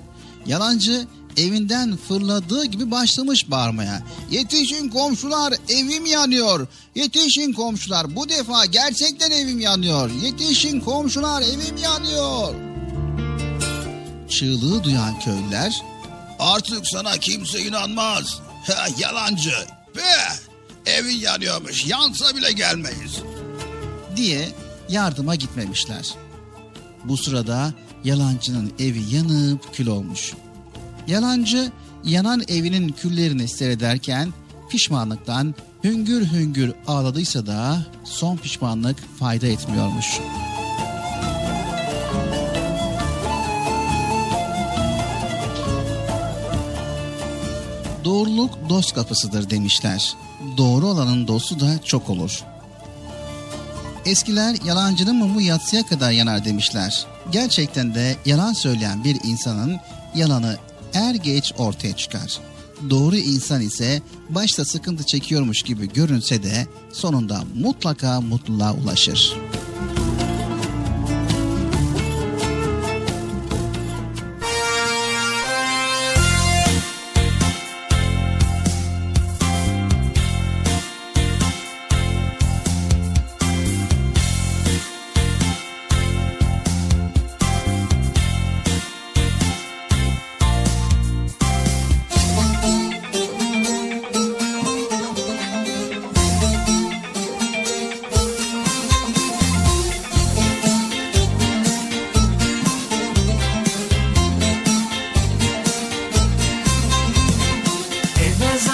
[0.45, 1.07] Yalancı
[1.37, 4.03] evinden fırladığı gibi başlamış bağırmaya.
[4.31, 6.67] Yetişin komşular evim yanıyor.
[6.95, 10.11] Yetişin komşular bu defa gerçekten evim yanıyor.
[10.23, 12.55] Yetişin komşular evim yanıyor.
[14.29, 15.81] Çığlığı duyan köylüler
[16.39, 18.41] Artık sana kimse inanmaz.
[18.99, 19.51] Yalancı.
[19.95, 20.01] Be,
[20.85, 21.85] evin yanıyormuş.
[21.85, 23.19] Yansa bile gelmeyiz.
[24.15, 24.49] diye
[24.89, 26.13] yardıma gitmemişler.
[27.03, 27.73] Bu sırada
[28.03, 30.33] yalancının evi yanıp kül olmuş.
[31.07, 31.71] Yalancı
[32.03, 34.33] yanan evinin küllerini seyrederken
[34.69, 40.05] pişmanlıktan hüngür hüngür ağladıysa da son pişmanlık fayda etmiyormuş.
[48.05, 50.15] Doğruluk dost kapısıdır demişler.
[50.57, 52.43] Doğru olanın dostu da çok olur.
[54.05, 57.05] Eskiler yalancının mumu yatsıya kadar yanar demişler.
[57.31, 59.77] Gerçekten de yalan söyleyen bir insanın
[60.15, 60.57] yalanı
[60.93, 62.39] er geç ortaya çıkar.
[62.89, 69.33] Doğru insan ise başta sıkıntı çekiyormuş gibi görünse de sonunda mutlaka mutluluğa ulaşır.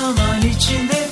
[0.05, 1.04] zaman içinde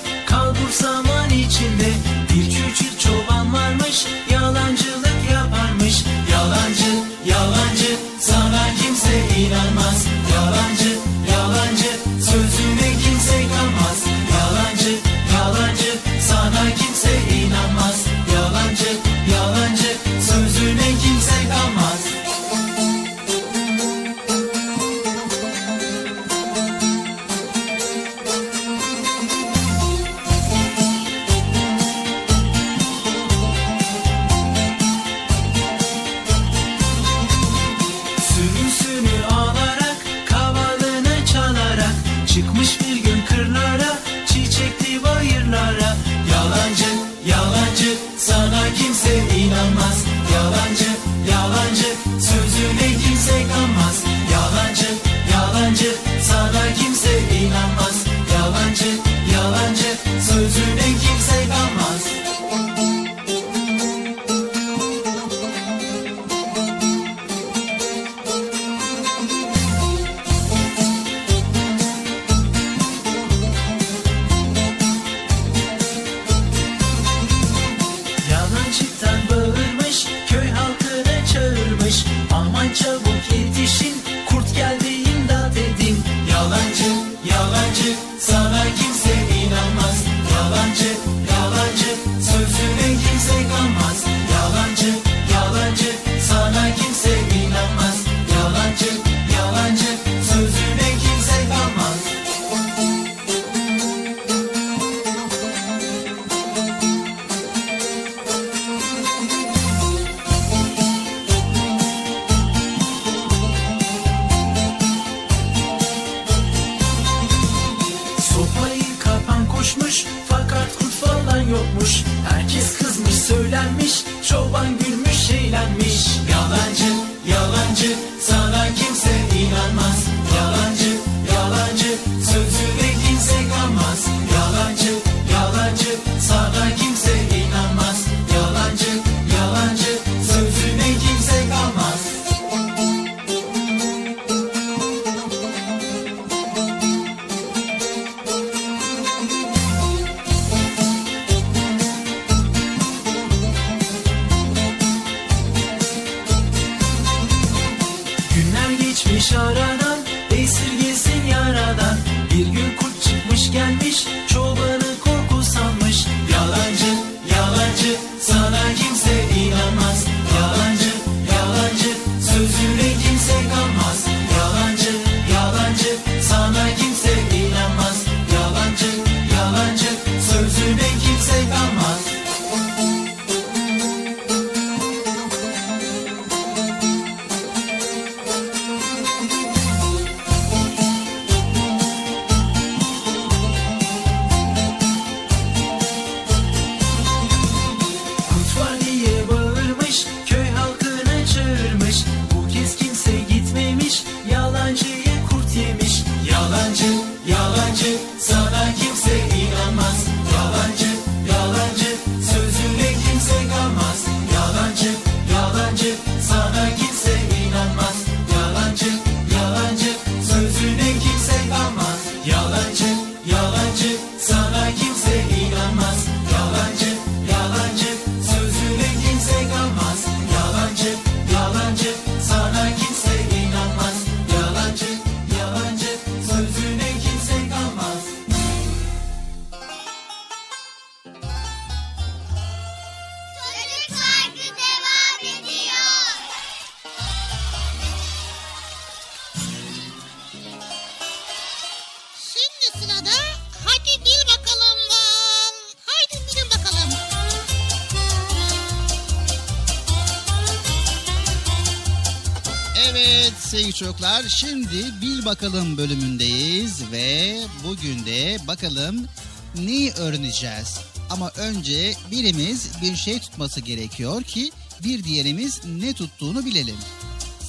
[264.23, 269.07] çocuklar şimdi Bil Bakalım bölümündeyiz ve bugün de bakalım
[269.55, 270.79] neyi öğreneceğiz.
[271.09, 274.51] Ama önce birimiz bir şey tutması gerekiyor ki
[274.83, 276.77] bir diğerimiz ne tuttuğunu bilelim.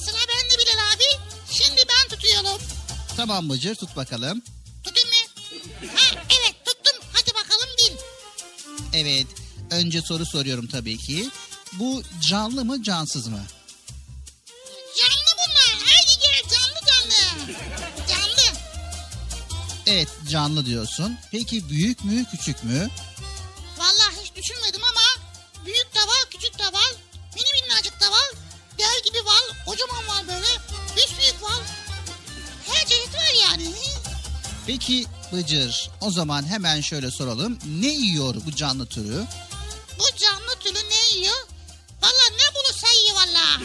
[0.03, 1.25] Sıra bende Bilal abi.
[1.51, 2.61] Şimdi ben tutuyorum.
[3.17, 4.41] Tamam Bıcır tut bakalım.
[4.83, 5.43] Tutayım mı?
[5.95, 7.01] Ha evet tuttum.
[7.13, 7.97] Hadi bakalım bil.
[8.93, 9.27] Evet
[9.71, 11.29] önce soru soruyorum tabii ki.
[11.73, 13.41] Bu canlı mı cansız mı?
[19.87, 21.17] Evet canlı diyorsun.
[21.31, 22.89] Peki büyük mü küçük mü?
[23.77, 25.25] Vallahi hiç düşünmedim ama
[25.65, 26.91] büyük de var, küçük de var.
[27.35, 28.31] Mini minnacık da var.
[28.77, 29.65] Dev gibi var.
[29.65, 30.47] Kocaman var böyle.
[30.95, 31.61] Büyük büyük var.
[32.67, 33.71] Her çeşit var yani.
[34.67, 37.59] Peki Bıcır o zaman hemen şöyle soralım.
[37.65, 39.25] Ne yiyor bu canlı türü?
[39.99, 41.47] Bu canlı türü ne yiyor?
[42.01, 43.61] Valla ne bulursa yiyor valla.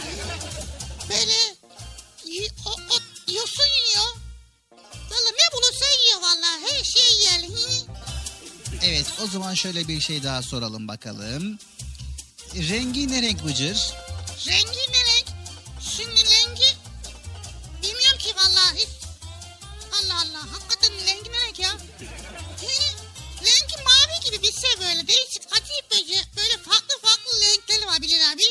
[1.08, 1.36] Böyle
[2.66, 2.96] o, o,
[3.32, 3.89] yosun yiyor.
[8.82, 11.58] Evet o zaman şöyle bir şey daha soralım bakalım.
[12.54, 13.92] Rengi ne renk Bıcır?
[14.46, 15.26] Rengi ne renk?
[15.80, 16.68] Şimdi rengi
[17.82, 18.86] bilmiyorum ki vallahi.
[19.92, 21.70] Allah Allah hakikaten rengi ne renk ya?
[23.40, 28.32] rengi mavi gibi bir şey böyle değişik acayip böyle, böyle farklı farklı renkleri var Bilal
[28.32, 28.42] abi.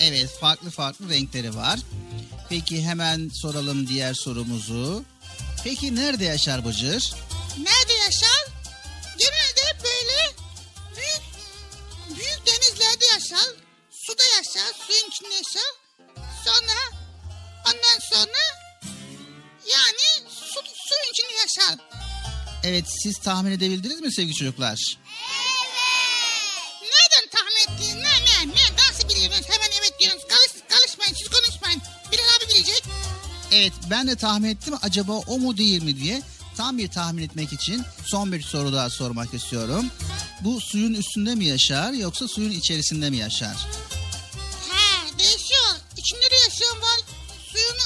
[0.00, 1.78] Evet farklı farklı renkleri var.
[2.48, 5.04] Peki hemen soralım diğer sorumuzu.
[5.64, 7.14] Peki nerede yaşar Bıcır?
[12.16, 13.48] Büyük denizlerde yaşar.
[13.90, 15.70] Suda yaşar, suyun içinde yaşar.
[16.44, 16.98] Sonra
[17.66, 18.42] ondan sonra
[19.66, 21.78] yani su, suyun içinde yaşar.
[22.64, 24.78] Evet siz tahmin edebildiniz mi sevgili çocuklar?
[26.82, 27.96] Nereden tahmin ettin?
[27.98, 28.76] Ne ne ne?
[28.88, 29.46] Nasıl biliyorsunuz?
[29.50, 30.24] Hemen evet diyorsunuz.
[30.28, 31.82] Kalış, kalışmayın siz konuşmayın.
[32.12, 32.82] Bilal abi bilecek.
[33.52, 36.22] Evet ben de tahmin ettim acaba o mu değil mi diye.
[36.56, 39.90] Tam bir tahmin etmek için son bir soru daha sormak istiyorum.
[40.40, 43.56] Bu suyun üstünde mi yaşar yoksa suyun içerisinde mi yaşar?
[44.70, 45.74] He değişiyor.
[45.96, 47.00] İçinde de yaşayan var.
[47.52, 47.76] Suyun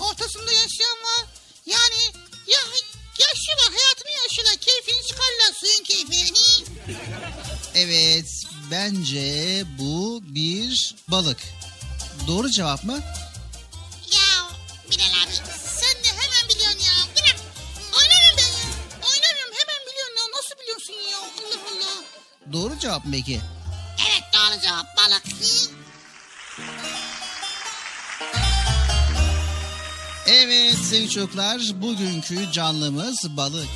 [0.00, 1.26] ortasında yaşayan var.
[1.66, 2.02] Yani
[2.46, 2.58] ya
[3.28, 4.56] yaşıyorlar hayatını yaşıyorlar.
[4.56, 6.38] Keyfini çıkarlar suyun keyfini.
[7.74, 11.38] Evet bence bu bir balık.
[12.26, 13.00] Doğru cevap mı?
[22.52, 23.40] Doğru cevap mı peki?
[24.10, 25.22] Evet doğru cevap balık.
[30.26, 33.68] Evet sevgili çocuklar bugünkü canlımız balık.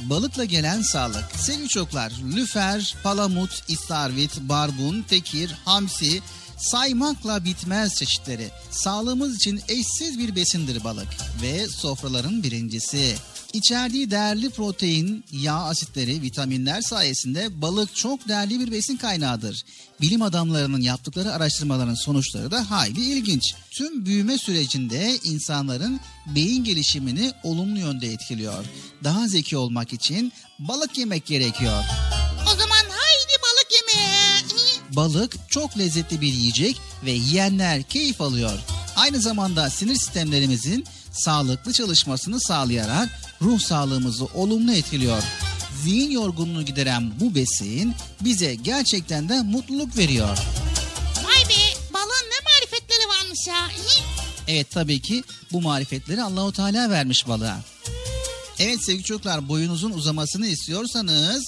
[0.00, 1.24] Balıkla gelen sağlık.
[1.36, 6.22] Sevgili çocuklar lüfer, palamut, istavrit, barbun, tekir, hamsi
[6.58, 8.50] saymakla bitmez çeşitleri.
[8.70, 11.08] Sağlığımız için eşsiz bir besindir balık
[11.42, 13.16] ve sofraların birincisi.
[13.54, 19.64] İçerdiği değerli protein, yağ asitleri, vitaminler sayesinde balık çok değerli bir besin kaynağıdır.
[20.00, 23.54] Bilim adamlarının yaptıkları araştırmaların sonuçları da hayli ilginç.
[23.70, 28.64] Tüm büyüme sürecinde insanların beyin gelişimini olumlu yönde etkiliyor.
[29.04, 31.84] Daha zeki olmak için balık yemek gerekiyor.
[32.42, 34.14] O zaman haydi balık yemeye.
[34.96, 38.58] Balık çok lezzetli bir yiyecek ve yiyenler keyif alıyor.
[38.96, 45.22] Aynı zamanda sinir sistemlerimizin sağlıklı çalışmasını sağlayarak ruh sağlığımızı olumlu etkiliyor.
[45.82, 50.38] Zihin yorgunluğunu gideren bu besin bize gerçekten de mutluluk veriyor.
[51.24, 53.68] Vay be balığın ne marifetleri varmış ya.
[54.48, 57.60] Evet tabii ki bu marifetleri Allahu Teala vermiş balığa.
[58.58, 61.44] Evet sevgili çocuklar boyunuzun uzamasını istiyorsanız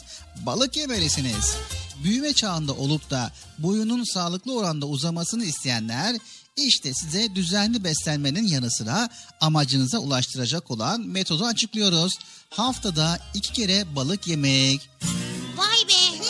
[0.47, 1.57] balık yemelisiniz.
[2.05, 6.17] Büyüme çağında olup da boyunun sağlıklı oranda uzamasını isteyenler
[6.57, 9.09] işte size düzenli beslenmenin yanı sıra
[9.41, 12.19] amacınıza ulaştıracak olan metodu açıklıyoruz.
[12.51, 14.91] Haftada iki kere balık yemek.
[15.57, 16.27] Vay be.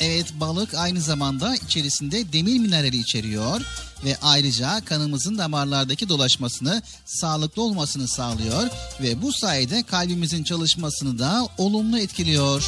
[0.00, 3.60] Evet balık aynı zamanda içerisinde demir minerali içeriyor
[4.04, 8.68] ve ayrıca kanımızın damarlardaki dolaşmasını sağlıklı olmasını sağlıyor
[9.02, 12.64] ve bu sayede kalbimizin çalışmasını da olumlu etkiliyor.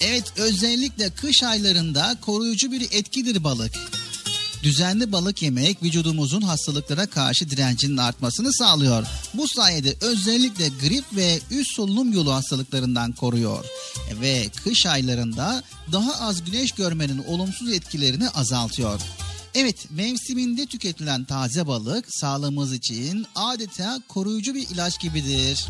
[0.00, 3.97] Evet özellikle kış aylarında koruyucu bir etkidir balık.
[4.68, 9.06] Düzenli balık yemek vücudumuzun hastalıklara karşı direncinin artmasını sağlıyor.
[9.34, 13.64] Bu sayede özellikle grip ve üst solunum yolu hastalıklarından koruyor.
[14.20, 15.62] Ve kış aylarında
[15.92, 19.00] daha az güneş görmenin olumsuz etkilerini azaltıyor.
[19.54, 25.66] Evet mevsiminde tüketilen taze balık sağlığımız için adeta koruyucu bir ilaç gibidir.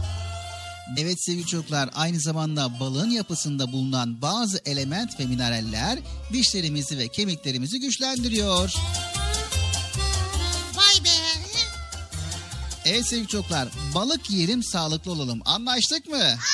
[0.97, 5.99] Evet sevgili çocuklar aynı zamanda balığın yapısında bulunan bazı element ve mineraller
[6.33, 8.75] dişlerimizi ve kemiklerimizi güçlendiriyor.
[10.75, 11.09] Vay be.
[12.85, 16.17] Evet sevgili çocuklar balık yiyelim sağlıklı olalım anlaştık mı?
[16.17, 16.49] Anlaştık.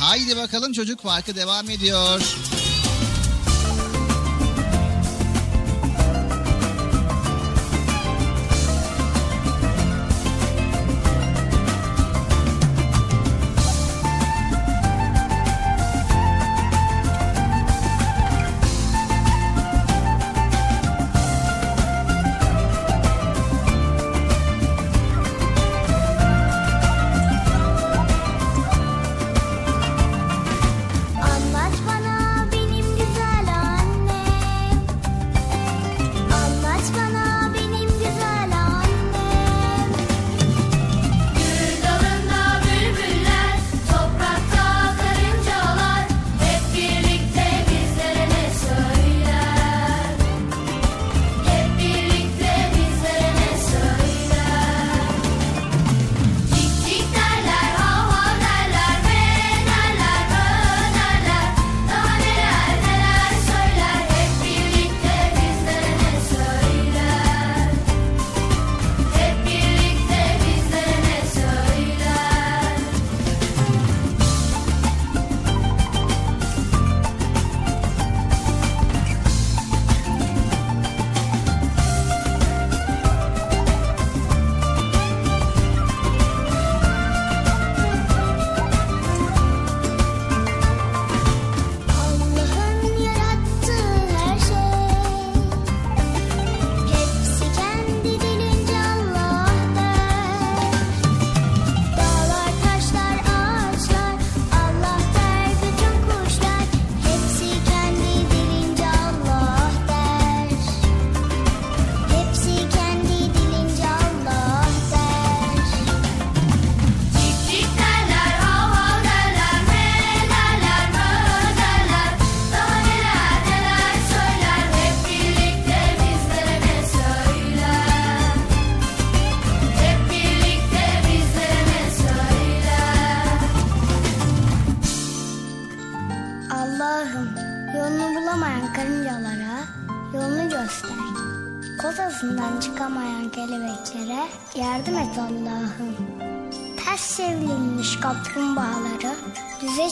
[0.00, 2.20] Haydi bakalım çocuk parkı devam ediyor.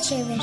[0.08, 0.42] Çevir.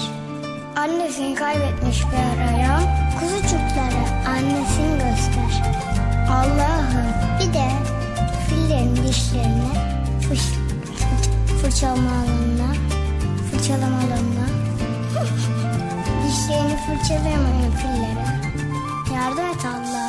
[0.75, 2.83] Annesini kaybetmiş bir arayan
[3.19, 5.63] kuzucuklara annesini göster.
[6.29, 7.07] Allah'ım
[7.39, 7.69] bir de
[8.49, 9.73] fillerin dişlerini
[10.29, 10.41] fış,
[11.61, 12.73] fırçalamalarına,
[13.51, 14.45] fırçalamalarına
[16.27, 18.25] Dişlerini fırçalayamayan fillere
[19.13, 20.04] yardım et Allah'ım.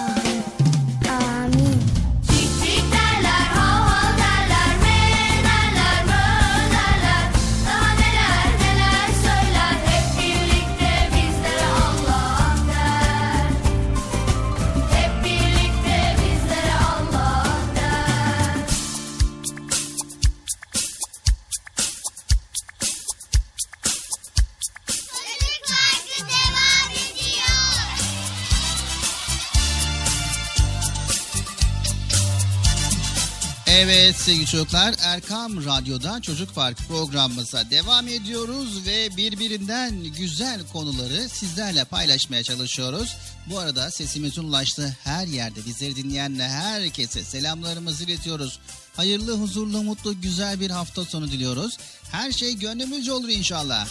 [34.07, 41.85] Evet sevgili çocuklar Erkam Radyo'da Çocuk Park programımıza devam ediyoruz ve birbirinden güzel konuları sizlerle
[41.85, 43.16] paylaşmaya çalışıyoruz.
[43.47, 48.59] Bu arada sesimizin ulaştığı her yerde bizleri dinleyen herkese selamlarımızı iletiyoruz.
[48.97, 51.78] Hayırlı, huzurlu, mutlu, güzel bir hafta sonu diliyoruz.
[52.12, 53.89] Her şey gönlümüzce olur inşallah.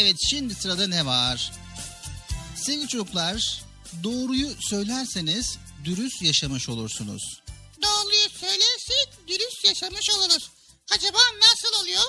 [0.00, 1.52] Evet şimdi sırada ne var?
[2.56, 3.62] Sevgili çocuklar
[4.04, 7.42] doğruyu söylerseniz dürüst yaşamış olursunuz.
[7.82, 10.50] Doğruyu söylersek dürüst yaşamış oluruz.
[10.94, 12.02] Acaba nasıl oluyor?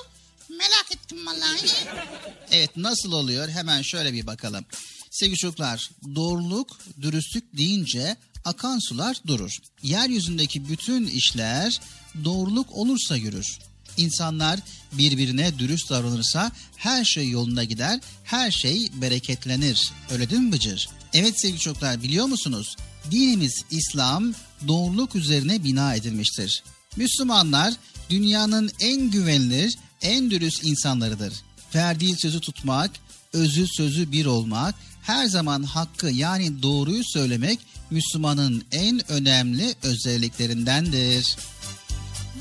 [0.49, 1.67] Merak ettim vallahi.
[2.51, 4.65] Evet nasıl oluyor hemen şöyle bir bakalım.
[5.11, 8.15] Sevgili çocuklar doğruluk, dürüstlük deyince
[8.45, 9.51] akan sular durur.
[9.83, 11.81] Yeryüzündeki bütün işler
[12.25, 13.59] doğruluk olursa yürür.
[13.97, 14.59] İnsanlar
[14.91, 19.91] birbirine dürüst davranırsa her şey yolunda gider, her şey bereketlenir.
[20.11, 20.89] Öyle değil mi Bıcır?
[21.13, 22.75] Evet sevgili çocuklar biliyor musunuz?
[23.11, 24.33] Dinimiz İslam
[24.67, 26.63] doğruluk üzerine bina edilmiştir.
[26.95, 27.73] Müslümanlar
[28.09, 31.33] dünyanın en güvenilir, en dürüst insanlarıdır.
[31.75, 32.91] Verdiği sözü tutmak,
[33.33, 37.59] özü sözü bir olmak, her zaman hakkı yani doğruyu söylemek
[37.89, 41.37] Müslümanın en önemli özelliklerindendir.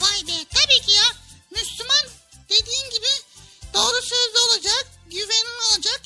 [0.01, 0.60] Vay be.
[1.61, 2.07] Müslüman
[2.49, 3.13] dediğin gibi
[3.75, 6.03] doğru sözlü olacak, güvenin olacak.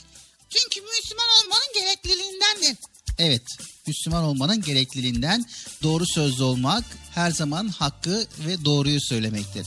[0.51, 2.76] Çünkü Müslüman olmanın gerekliliğindendir.
[3.18, 3.43] Evet,
[3.86, 5.44] Müslüman olmanın gerekliliğinden
[5.82, 9.66] doğru sözlü olmak her zaman hakkı ve doğruyu söylemektir.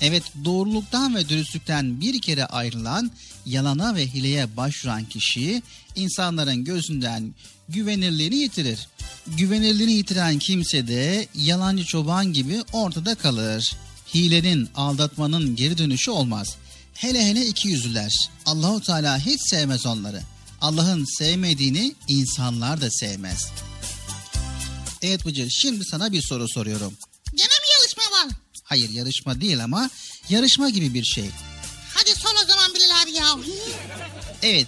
[0.00, 3.10] Evet, doğruluktan ve dürüstlükten bir kere ayrılan,
[3.46, 5.62] yalana ve hileye başvuran kişi
[5.96, 7.34] insanların gözünden
[7.68, 8.88] güvenirliğini yitirir.
[9.26, 13.76] Güvenirliğini yitiren kimse de yalancı çoban gibi ortada kalır.
[14.14, 16.56] Hilenin, aldatmanın geri dönüşü olmaz.
[16.94, 18.30] Hele hele iki yüzlüler.
[18.46, 20.22] Allahu Teala hiç sevmez onları.
[20.60, 23.48] Allah'ın sevmediğini insanlar da sevmez.
[25.02, 26.94] Evet Bıcır şimdi sana bir soru soruyorum.
[27.34, 28.28] Gene mi yarışma var?
[28.64, 29.90] Hayır yarışma değil ama
[30.28, 31.30] yarışma gibi bir şey.
[31.94, 33.36] Hadi sor o zaman Bilal abi ya.
[34.42, 34.66] Evet.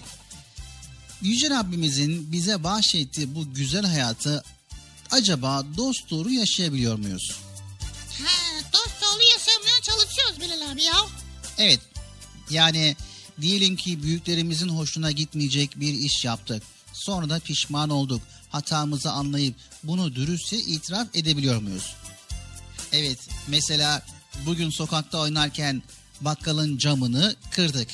[1.23, 4.44] Yüce Rabbimizin bize bahşettiği bu güzel hayatı
[5.10, 7.32] acaba dost doğru yaşayabiliyor muyuz?
[10.40, 10.92] Bilal abi ya.
[11.58, 11.80] Evet.
[12.50, 12.96] Yani
[13.40, 16.62] diyelim ki büyüklerimizin hoşuna gitmeyecek bir iş yaptık.
[16.92, 18.22] Sonra da pişman olduk.
[18.50, 21.94] Hatamızı anlayıp bunu dürüstçe itiraf edebiliyor muyuz?
[22.92, 23.18] Evet.
[23.48, 24.02] Mesela
[24.46, 25.82] bugün sokakta oynarken
[26.20, 27.88] bakkalın camını kırdık.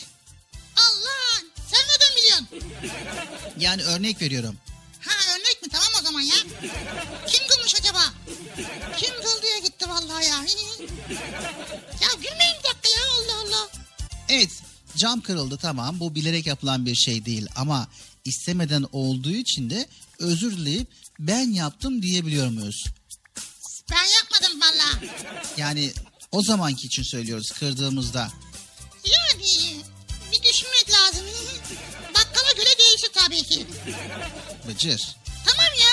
[0.76, 2.48] Allah sen neden biliyorsun?
[3.58, 4.56] Yani örnek veriyorum.
[5.00, 6.34] Ha örnek mi tamam o zaman ya.
[7.28, 7.41] Kim
[10.02, 10.36] vallahi ya.
[12.02, 13.68] ya gülmeyin bir dakika ya Allah Allah.
[14.28, 14.50] Evet
[14.96, 17.88] cam kırıldı tamam bu bilerek yapılan bir şey değil ama
[18.24, 19.88] istemeden olduğu için de
[20.18, 20.88] özür dileyip
[21.18, 22.84] ben yaptım diyebiliyor muyuz?
[23.90, 25.10] Ben yapmadım vallahi.
[25.56, 25.92] Yani
[26.32, 28.28] o zamanki için söylüyoruz kırdığımızda.
[29.04, 29.44] Yani
[30.32, 31.26] bir düşünmek lazım.
[32.14, 33.66] Bakkala göre değişir tabii ki.
[34.68, 35.16] Bıcır.
[35.46, 35.92] Tamam ya.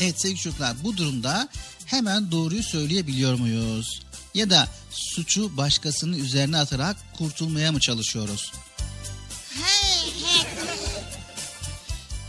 [0.00, 1.48] Evet sevgili çocuklar bu durumda
[1.86, 4.02] hemen doğruyu söyleyebiliyor muyuz?
[4.34, 8.52] Ya da suçu başkasının üzerine atarak kurtulmaya mı çalışıyoruz?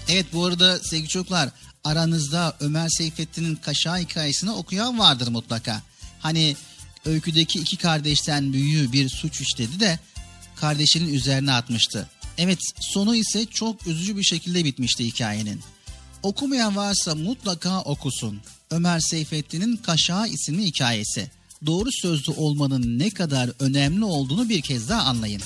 [0.10, 1.50] Evet bu arada sevgili çocuklar
[1.84, 5.82] aranızda Ömer Seyfettin'in Kaşağı hikayesini okuyan vardır mutlaka.
[6.20, 6.56] Hani
[7.06, 10.00] öyküdeki iki kardeşten büyüğü bir suç işledi de
[10.56, 12.10] kardeşinin üzerine atmıştı.
[12.38, 15.62] Evet sonu ise çok üzücü bir şekilde bitmişti hikayenin.
[16.24, 18.42] Okumayan varsa mutlaka okusun.
[18.72, 21.32] Ömer Seyfettin'in Kaşağı isimli hikayesi.
[21.66, 25.42] Doğru sözlü olmanın ne kadar önemli olduğunu bir kez daha anlayın.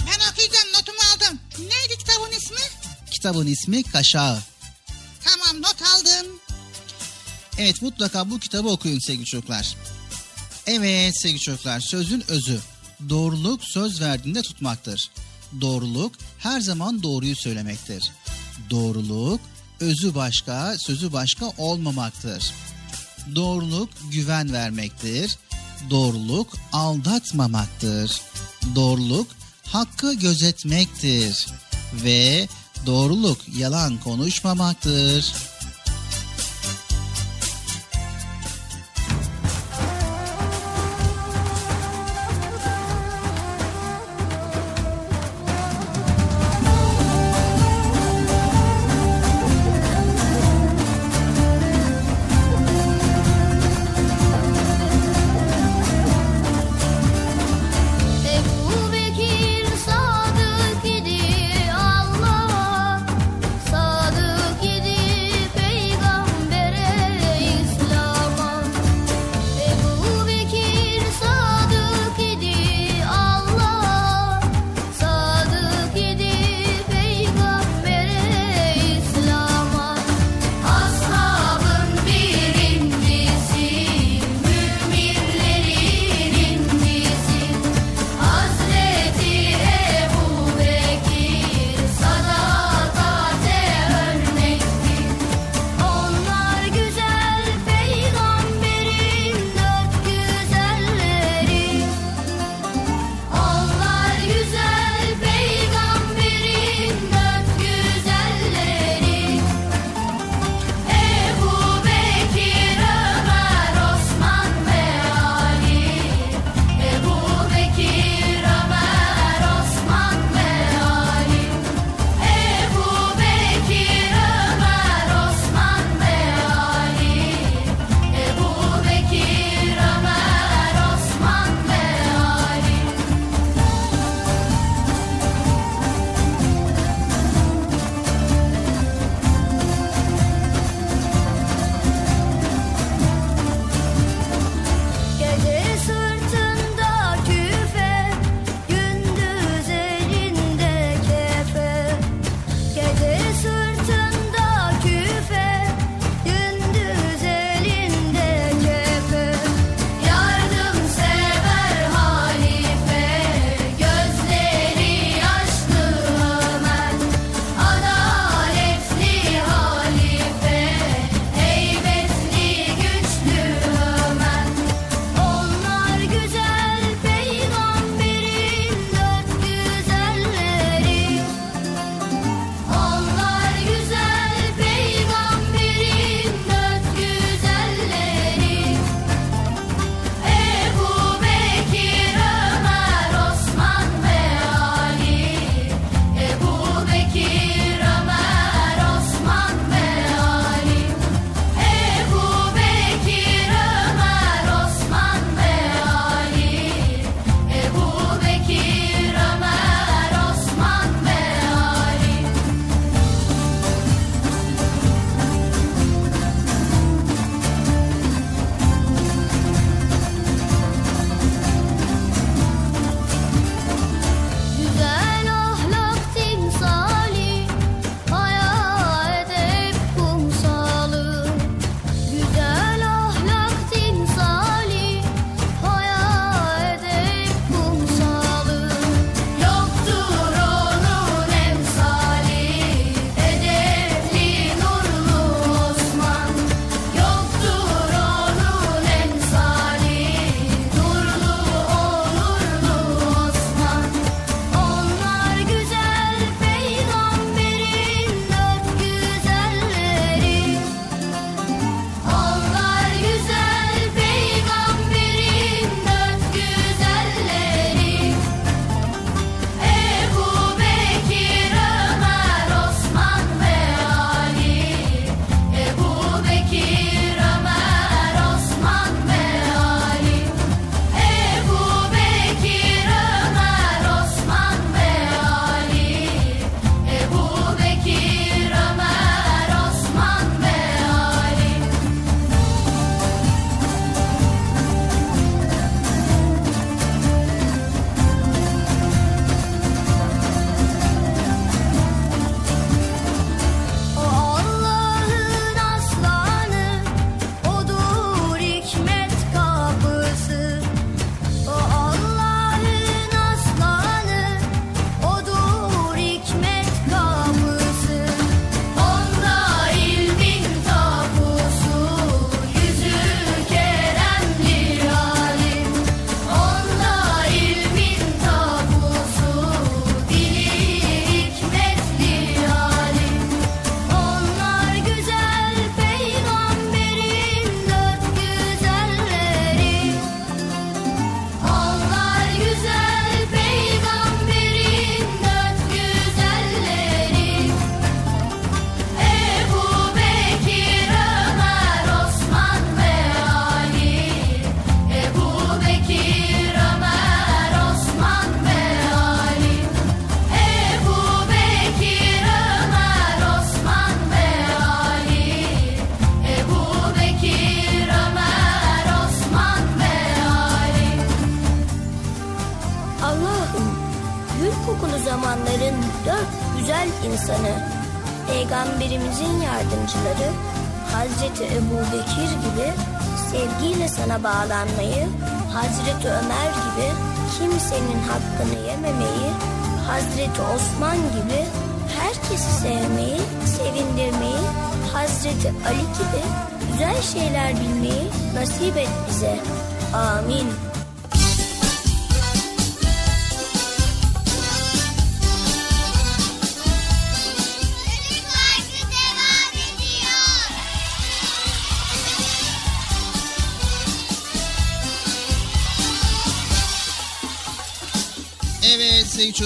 [0.00, 1.38] Ben okuyacağım notumu aldım.
[1.58, 2.90] Neydi kitabın ismi?
[3.10, 4.38] Kitabın ismi Kaşağı.
[5.24, 6.26] Tamam not aldım.
[7.58, 9.76] Evet mutlaka bu kitabı okuyun sevgili çocuklar.
[10.66, 12.60] Evet sevgili çocuklar sözün özü.
[13.08, 15.10] Doğruluk söz verdiğinde tutmaktır.
[15.60, 18.12] Doğruluk her zaman doğruyu söylemektir.
[18.70, 19.40] Doğruluk
[19.84, 22.52] özü başka sözü başka olmamaktır.
[23.34, 25.38] Doğruluk güven vermektir.
[25.90, 28.20] Doğruluk aldatmamaktır.
[28.74, 29.26] Doğruluk
[29.66, 31.46] hakkı gözetmektir.
[32.04, 32.48] Ve
[32.86, 35.32] doğruluk yalan konuşmamaktır.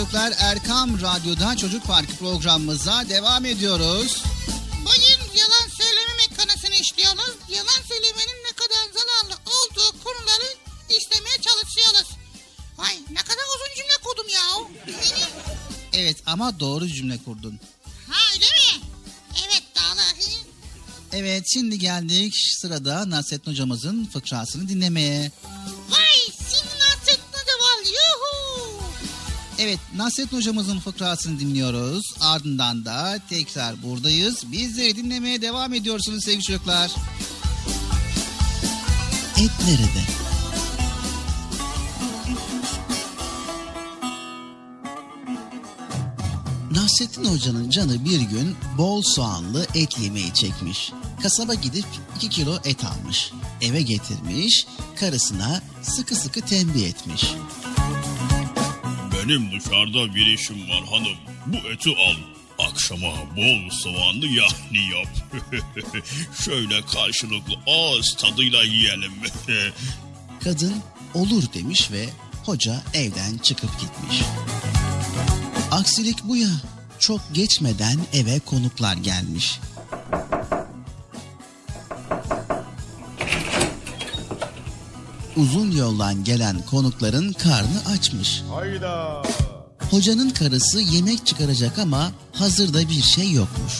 [0.08, 4.22] Çocuklar Erkam Radyo'da Çocuk Parkı programımıza devam ediyoruz.
[4.80, 7.34] Bugün yalan söylememek konusunu işliyoruz.
[7.48, 10.54] Yalan söylemenin ne kadar zararlı olduğu konuları
[10.90, 12.08] işlemeye çalışıyoruz.
[12.78, 14.40] Vay ne kadar uzun cümle kurdum ya.
[15.92, 17.60] Evet ama doğru cümle kurdun.
[18.08, 18.84] ha öyle mi?
[19.46, 20.38] Evet doğru.
[21.12, 25.20] Evet şimdi geldik sırada Nasrettin hocamızın fıkrasını dinlemeye.
[25.20, 25.77] Vay
[29.58, 32.14] Evet Nasrettin hocamızın fıkrasını dinliyoruz.
[32.20, 34.52] Ardından da tekrar buradayız.
[34.52, 36.90] Bizleri dinlemeye devam ediyorsunuz sevgili çocuklar.
[39.36, 40.18] Et nerede?
[46.70, 50.92] Nasrettin Hoca'nın canı bir gün bol soğanlı et yemeği çekmiş.
[51.22, 51.84] Kasaba gidip
[52.16, 53.32] 2 kilo et almış.
[53.60, 54.66] Eve getirmiş,
[54.96, 57.24] karısına sıkı sıkı tembih etmiş.
[59.28, 61.16] Benim dışarıda bir işim var hanım.
[61.46, 62.16] Bu eti al.
[62.68, 65.42] Akşama bol soğanlı yahni yap.
[66.44, 69.12] Şöyle karşılıklı ağız tadıyla yiyelim.
[70.44, 70.74] Kadın
[71.14, 72.08] olur demiş ve
[72.44, 74.22] hoca evden çıkıp gitmiş.
[75.70, 76.50] Aksilik bu ya.
[76.98, 79.60] Çok geçmeden eve konuklar gelmiş.
[85.38, 88.42] Uzun yoldan gelen konukların karnı açmış.
[88.54, 89.22] Hayda.
[89.90, 93.72] Hocanın karısı yemek çıkaracak ama hazırda bir şey yokmuş.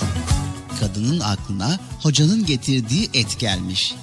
[0.81, 3.95] Kadının aklına hocanın getirdiği et gelmiş.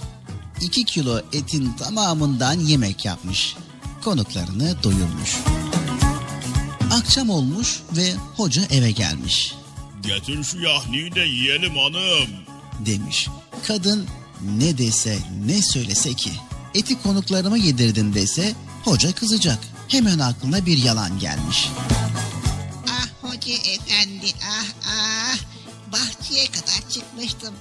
[0.61, 3.55] 2 kilo etin tamamından yemek yapmış.
[4.03, 5.37] Konuklarını doyurmuş.
[6.91, 9.55] Akşam olmuş ve hoca eve gelmiş.
[10.01, 12.29] Getir şu yahniyi de yiyelim hanım.
[12.85, 13.27] Demiş.
[13.67, 14.05] Kadın
[14.57, 16.31] ne dese ne söylese ki
[16.75, 18.53] eti konuklarıma yedirdim dese
[18.83, 19.59] hoca kızacak.
[19.87, 21.69] Hemen aklına bir yalan gelmiş.
[22.89, 25.37] Ah hoca efendi ah ah.
[25.91, 27.53] Bahçeye kadar çıkmıştım.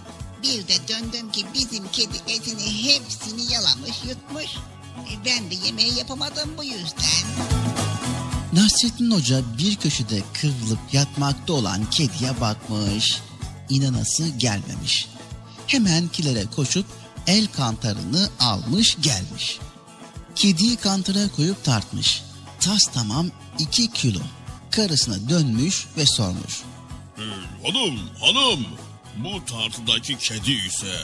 [0.42, 4.56] Bir de döndüm ki bizim kedi etini hepsini yalamış yutmuş.
[5.10, 7.24] E, ben de yemeği yapamadım bu yüzden.
[8.52, 13.20] Nasrettin Hoca bir köşede kıvrılıp yatmakta olan kediye bakmış.
[13.68, 15.08] İnanası gelmemiş.
[15.66, 16.86] Hemen kilere koşup
[17.26, 19.58] el kantarını almış gelmiş.
[20.34, 22.22] Kediyi kantara koyup tartmış.
[22.60, 23.26] Tas tamam
[23.58, 24.20] iki kilo.
[24.70, 26.62] Karısına dönmüş ve sormuş.
[27.18, 27.22] Ee,
[27.66, 28.66] hanım hanım
[29.16, 30.96] bu tartıdaki kedi ise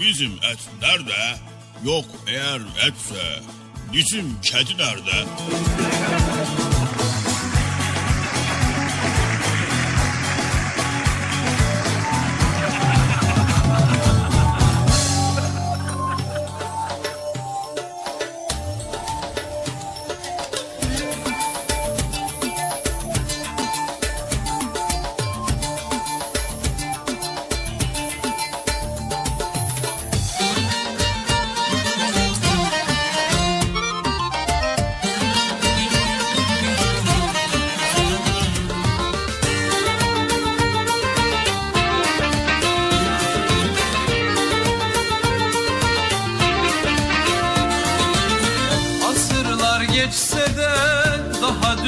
[0.00, 1.36] bizim et nerede?
[1.84, 3.42] Yok eğer etse
[3.92, 5.26] bizim kedi nerede?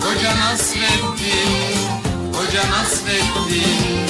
[0.00, 2.00] Hoca Nasreddin
[2.32, 4.06] Hoca Nasreddin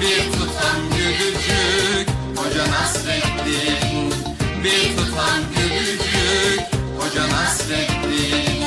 [0.00, 2.08] Bir tutam gülücük.
[2.36, 4.12] Hoca Nasreddin
[4.64, 6.60] Bir tutam gülücük.
[6.98, 8.64] Hoca Nasreddin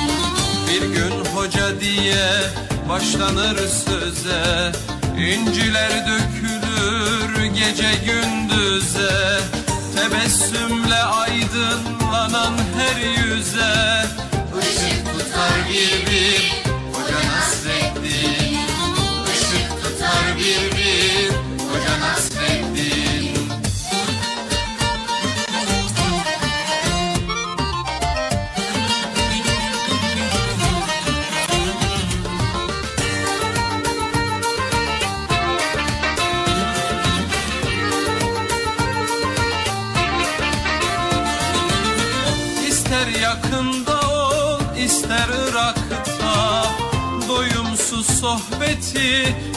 [0.68, 2.28] Bir gün hoca diye
[2.90, 4.72] başlanır söze.
[5.18, 9.40] İnciler dökülür gece gündüze.
[9.96, 14.06] Tebessümle aydınlanan her yüze
[15.70, 16.71] gibi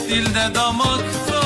[0.09, 1.45] dilde damakta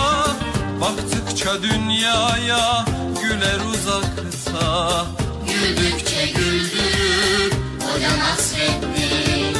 [0.81, 2.85] Baktıkça dünyaya
[3.23, 5.07] güler uzakta.
[5.47, 7.53] Güldükçe güldürür
[7.83, 9.57] Hoca Nasreddin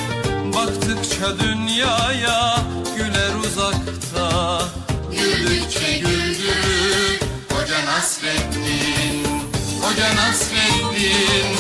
[0.55, 2.59] Baktıkça dünyaya
[2.97, 4.63] güler uzakta.
[5.11, 7.21] Güldükçe güldürür
[7.51, 9.27] Hoca Nasreddin
[9.83, 11.57] Hoca Nasreddin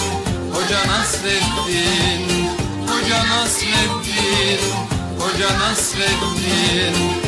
[0.52, 2.48] Hoca Nasreddin
[2.89, 4.60] Hoca Nasreddin
[5.19, 7.27] Hoca Nasreddin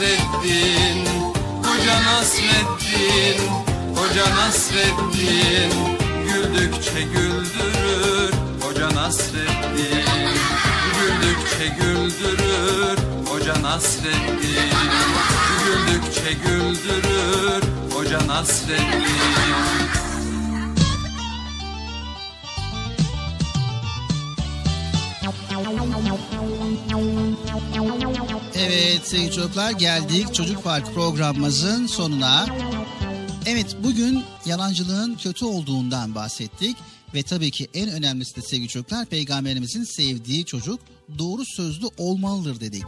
[0.00, 1.04] Nasreddin
[1.62, 3.40] Hoca Nasreddin
[3.96, 5.72] Hoca Nasreddin.
[6.24, 8.32] Güldükçe güldürür
[8.62, 10.04] Hoca Nasreddin.
[10.96, 12.98] Güldükçe güldürür
[13.28, 14.72] Hoca Nasreddin.
[15.64, 17.62] Güldükçe güldürür
[17.94, 19.10] Hoca Nasreddin
[28.54, 32.46] Evet sevgili çocuklar geldik Çocuk Park programımızın sonuna.
[33.46, 36.76] Evet bugün yalancılığın kötü olduğundan bahsettik.
[37.14, 40.80] Ve tabii ki en önemlisi de sevgili çocuklar peygamberimizin sevdiği çocuk
[41.18, 42.84] doğru sözlü olmalıdır dedik.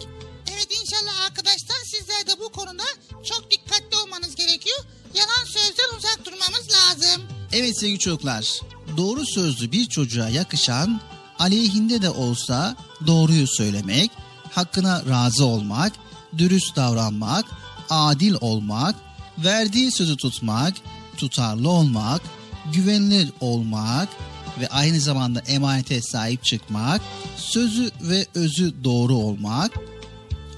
[0.54, 2.82] Evet inşallah arkadaşlar sizler de bu konuda
[3.24, 4.78] çok dikkatli olmanız gerekiyor.
[5.14, 7.22] Yalan sözden uzak durmamız lazım.
[7.52, 8.60] Evet sevgili çocuklar
[8.96, 11.00] doğru sözlü bir çocuğa yakışan
[11.38, 12.76] aleyhinde de olsa
[13.06, 14.10] doğruyu söylemek,
[14.54, 15.92] hakkına razı olmak,
[16.38, 17.44] dürüst davranmak,
[17.90, 18.94] adil olmak,
[19.38, 20.74] verdiği sözü tutmak,
[21.16, 22.22] tutarlı olmak,
[22.72, 24.08] güvenilir olmak
[24.60, 27.00] ve aynı zamanda emanete sahip çıkmak,
[27.36, 29.72] sözü ve özü doğru olmak,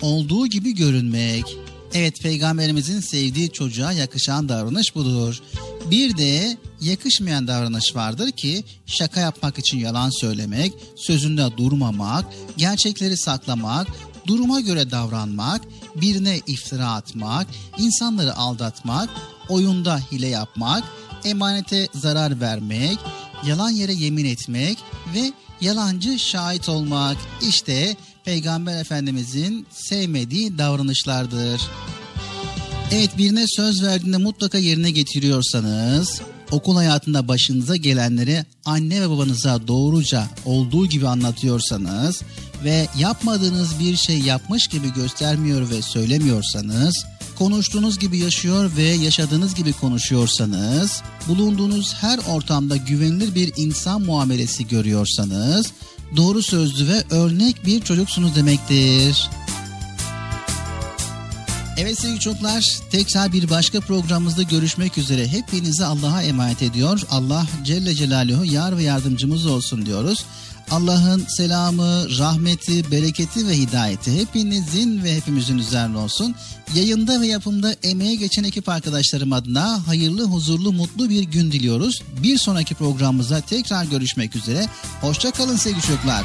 [0.03, 1.57] olduğu gibi görünmek.
[1.95, 5.43] Evet peygamberimizin sevdiği çocuğa yakışan davranış budur.
[5.91, 12.25] Bir de yakışmayan davranış vardır ki şaka yapmak için yalan söylemek, sözünde durmamak,
[12.57, 13.89] gerçekleri saklamak,
[14.27, 15.61] duruma göre davranmak,
[15.97, 17.47] birine iftira atmak,
[17.79, 19.11] insanları aldatmak,
[19.49, 20.85] oyunda hile yapmak,
[21.25, 22.99] emanete zarar vermek,
[23.47, 24.79] yalan yere yemin etmek
[25.15, 27.17] ve yalancı şahit olmak
[27.49, 31.61] işte Peygamber Efendimizin sevmediği davranışlardır.
[32.93, 36.21] Evet birine söz verdiğinde mutlaka yerine getiriyorsanız,
[36.51, 42.23] okul hayatında başınıza gelenleri anne ve babanıza doğruca olduğu gibi anlatıyorsanız
[42.65, 47.05] ve yapmadığınız bir şey yapmış gibi göstermiyor ve söylemiyorsanız,
[47.39, 55.67] konuştuğunuz gibi yaşıyor ve yaşadığınız gibi konuşuyorsanız, bulunduğunuz her ortamda güvenilir bir insan muamelesi görüyorsanız,
[56.17, 59.31] doğru sözlü ve örnek bir çocuksunuz demektir.
[61.79, 65.29] Evet sevgili çocuklar tekrar bir başka programımızda görüşmek üzere.
[65.29, 67.01] Hepinizi Allah'a emanet ediyor.
[67.11, 70.25] Allah Celle Celaluhu yar ve yardımcımız olsun diyoruz.
[70.71, 76.35] Allah'ın selamı, rahmeti, bereketi ve hidayeti hepinizin ve hepimizin üzerine olsun.
[76.75, 82.03] Yayında ve yapımda emeğe geçen ekip arkadaşlarım adına hayırlı, huzurlu, mutlu bir gün diliyoruz.
[82.23, 84.67] Bir sonraki programımızda tekrar görüşmek üzere.
[85.01, 86.25] Hoşçakalın sevgili çocuklar.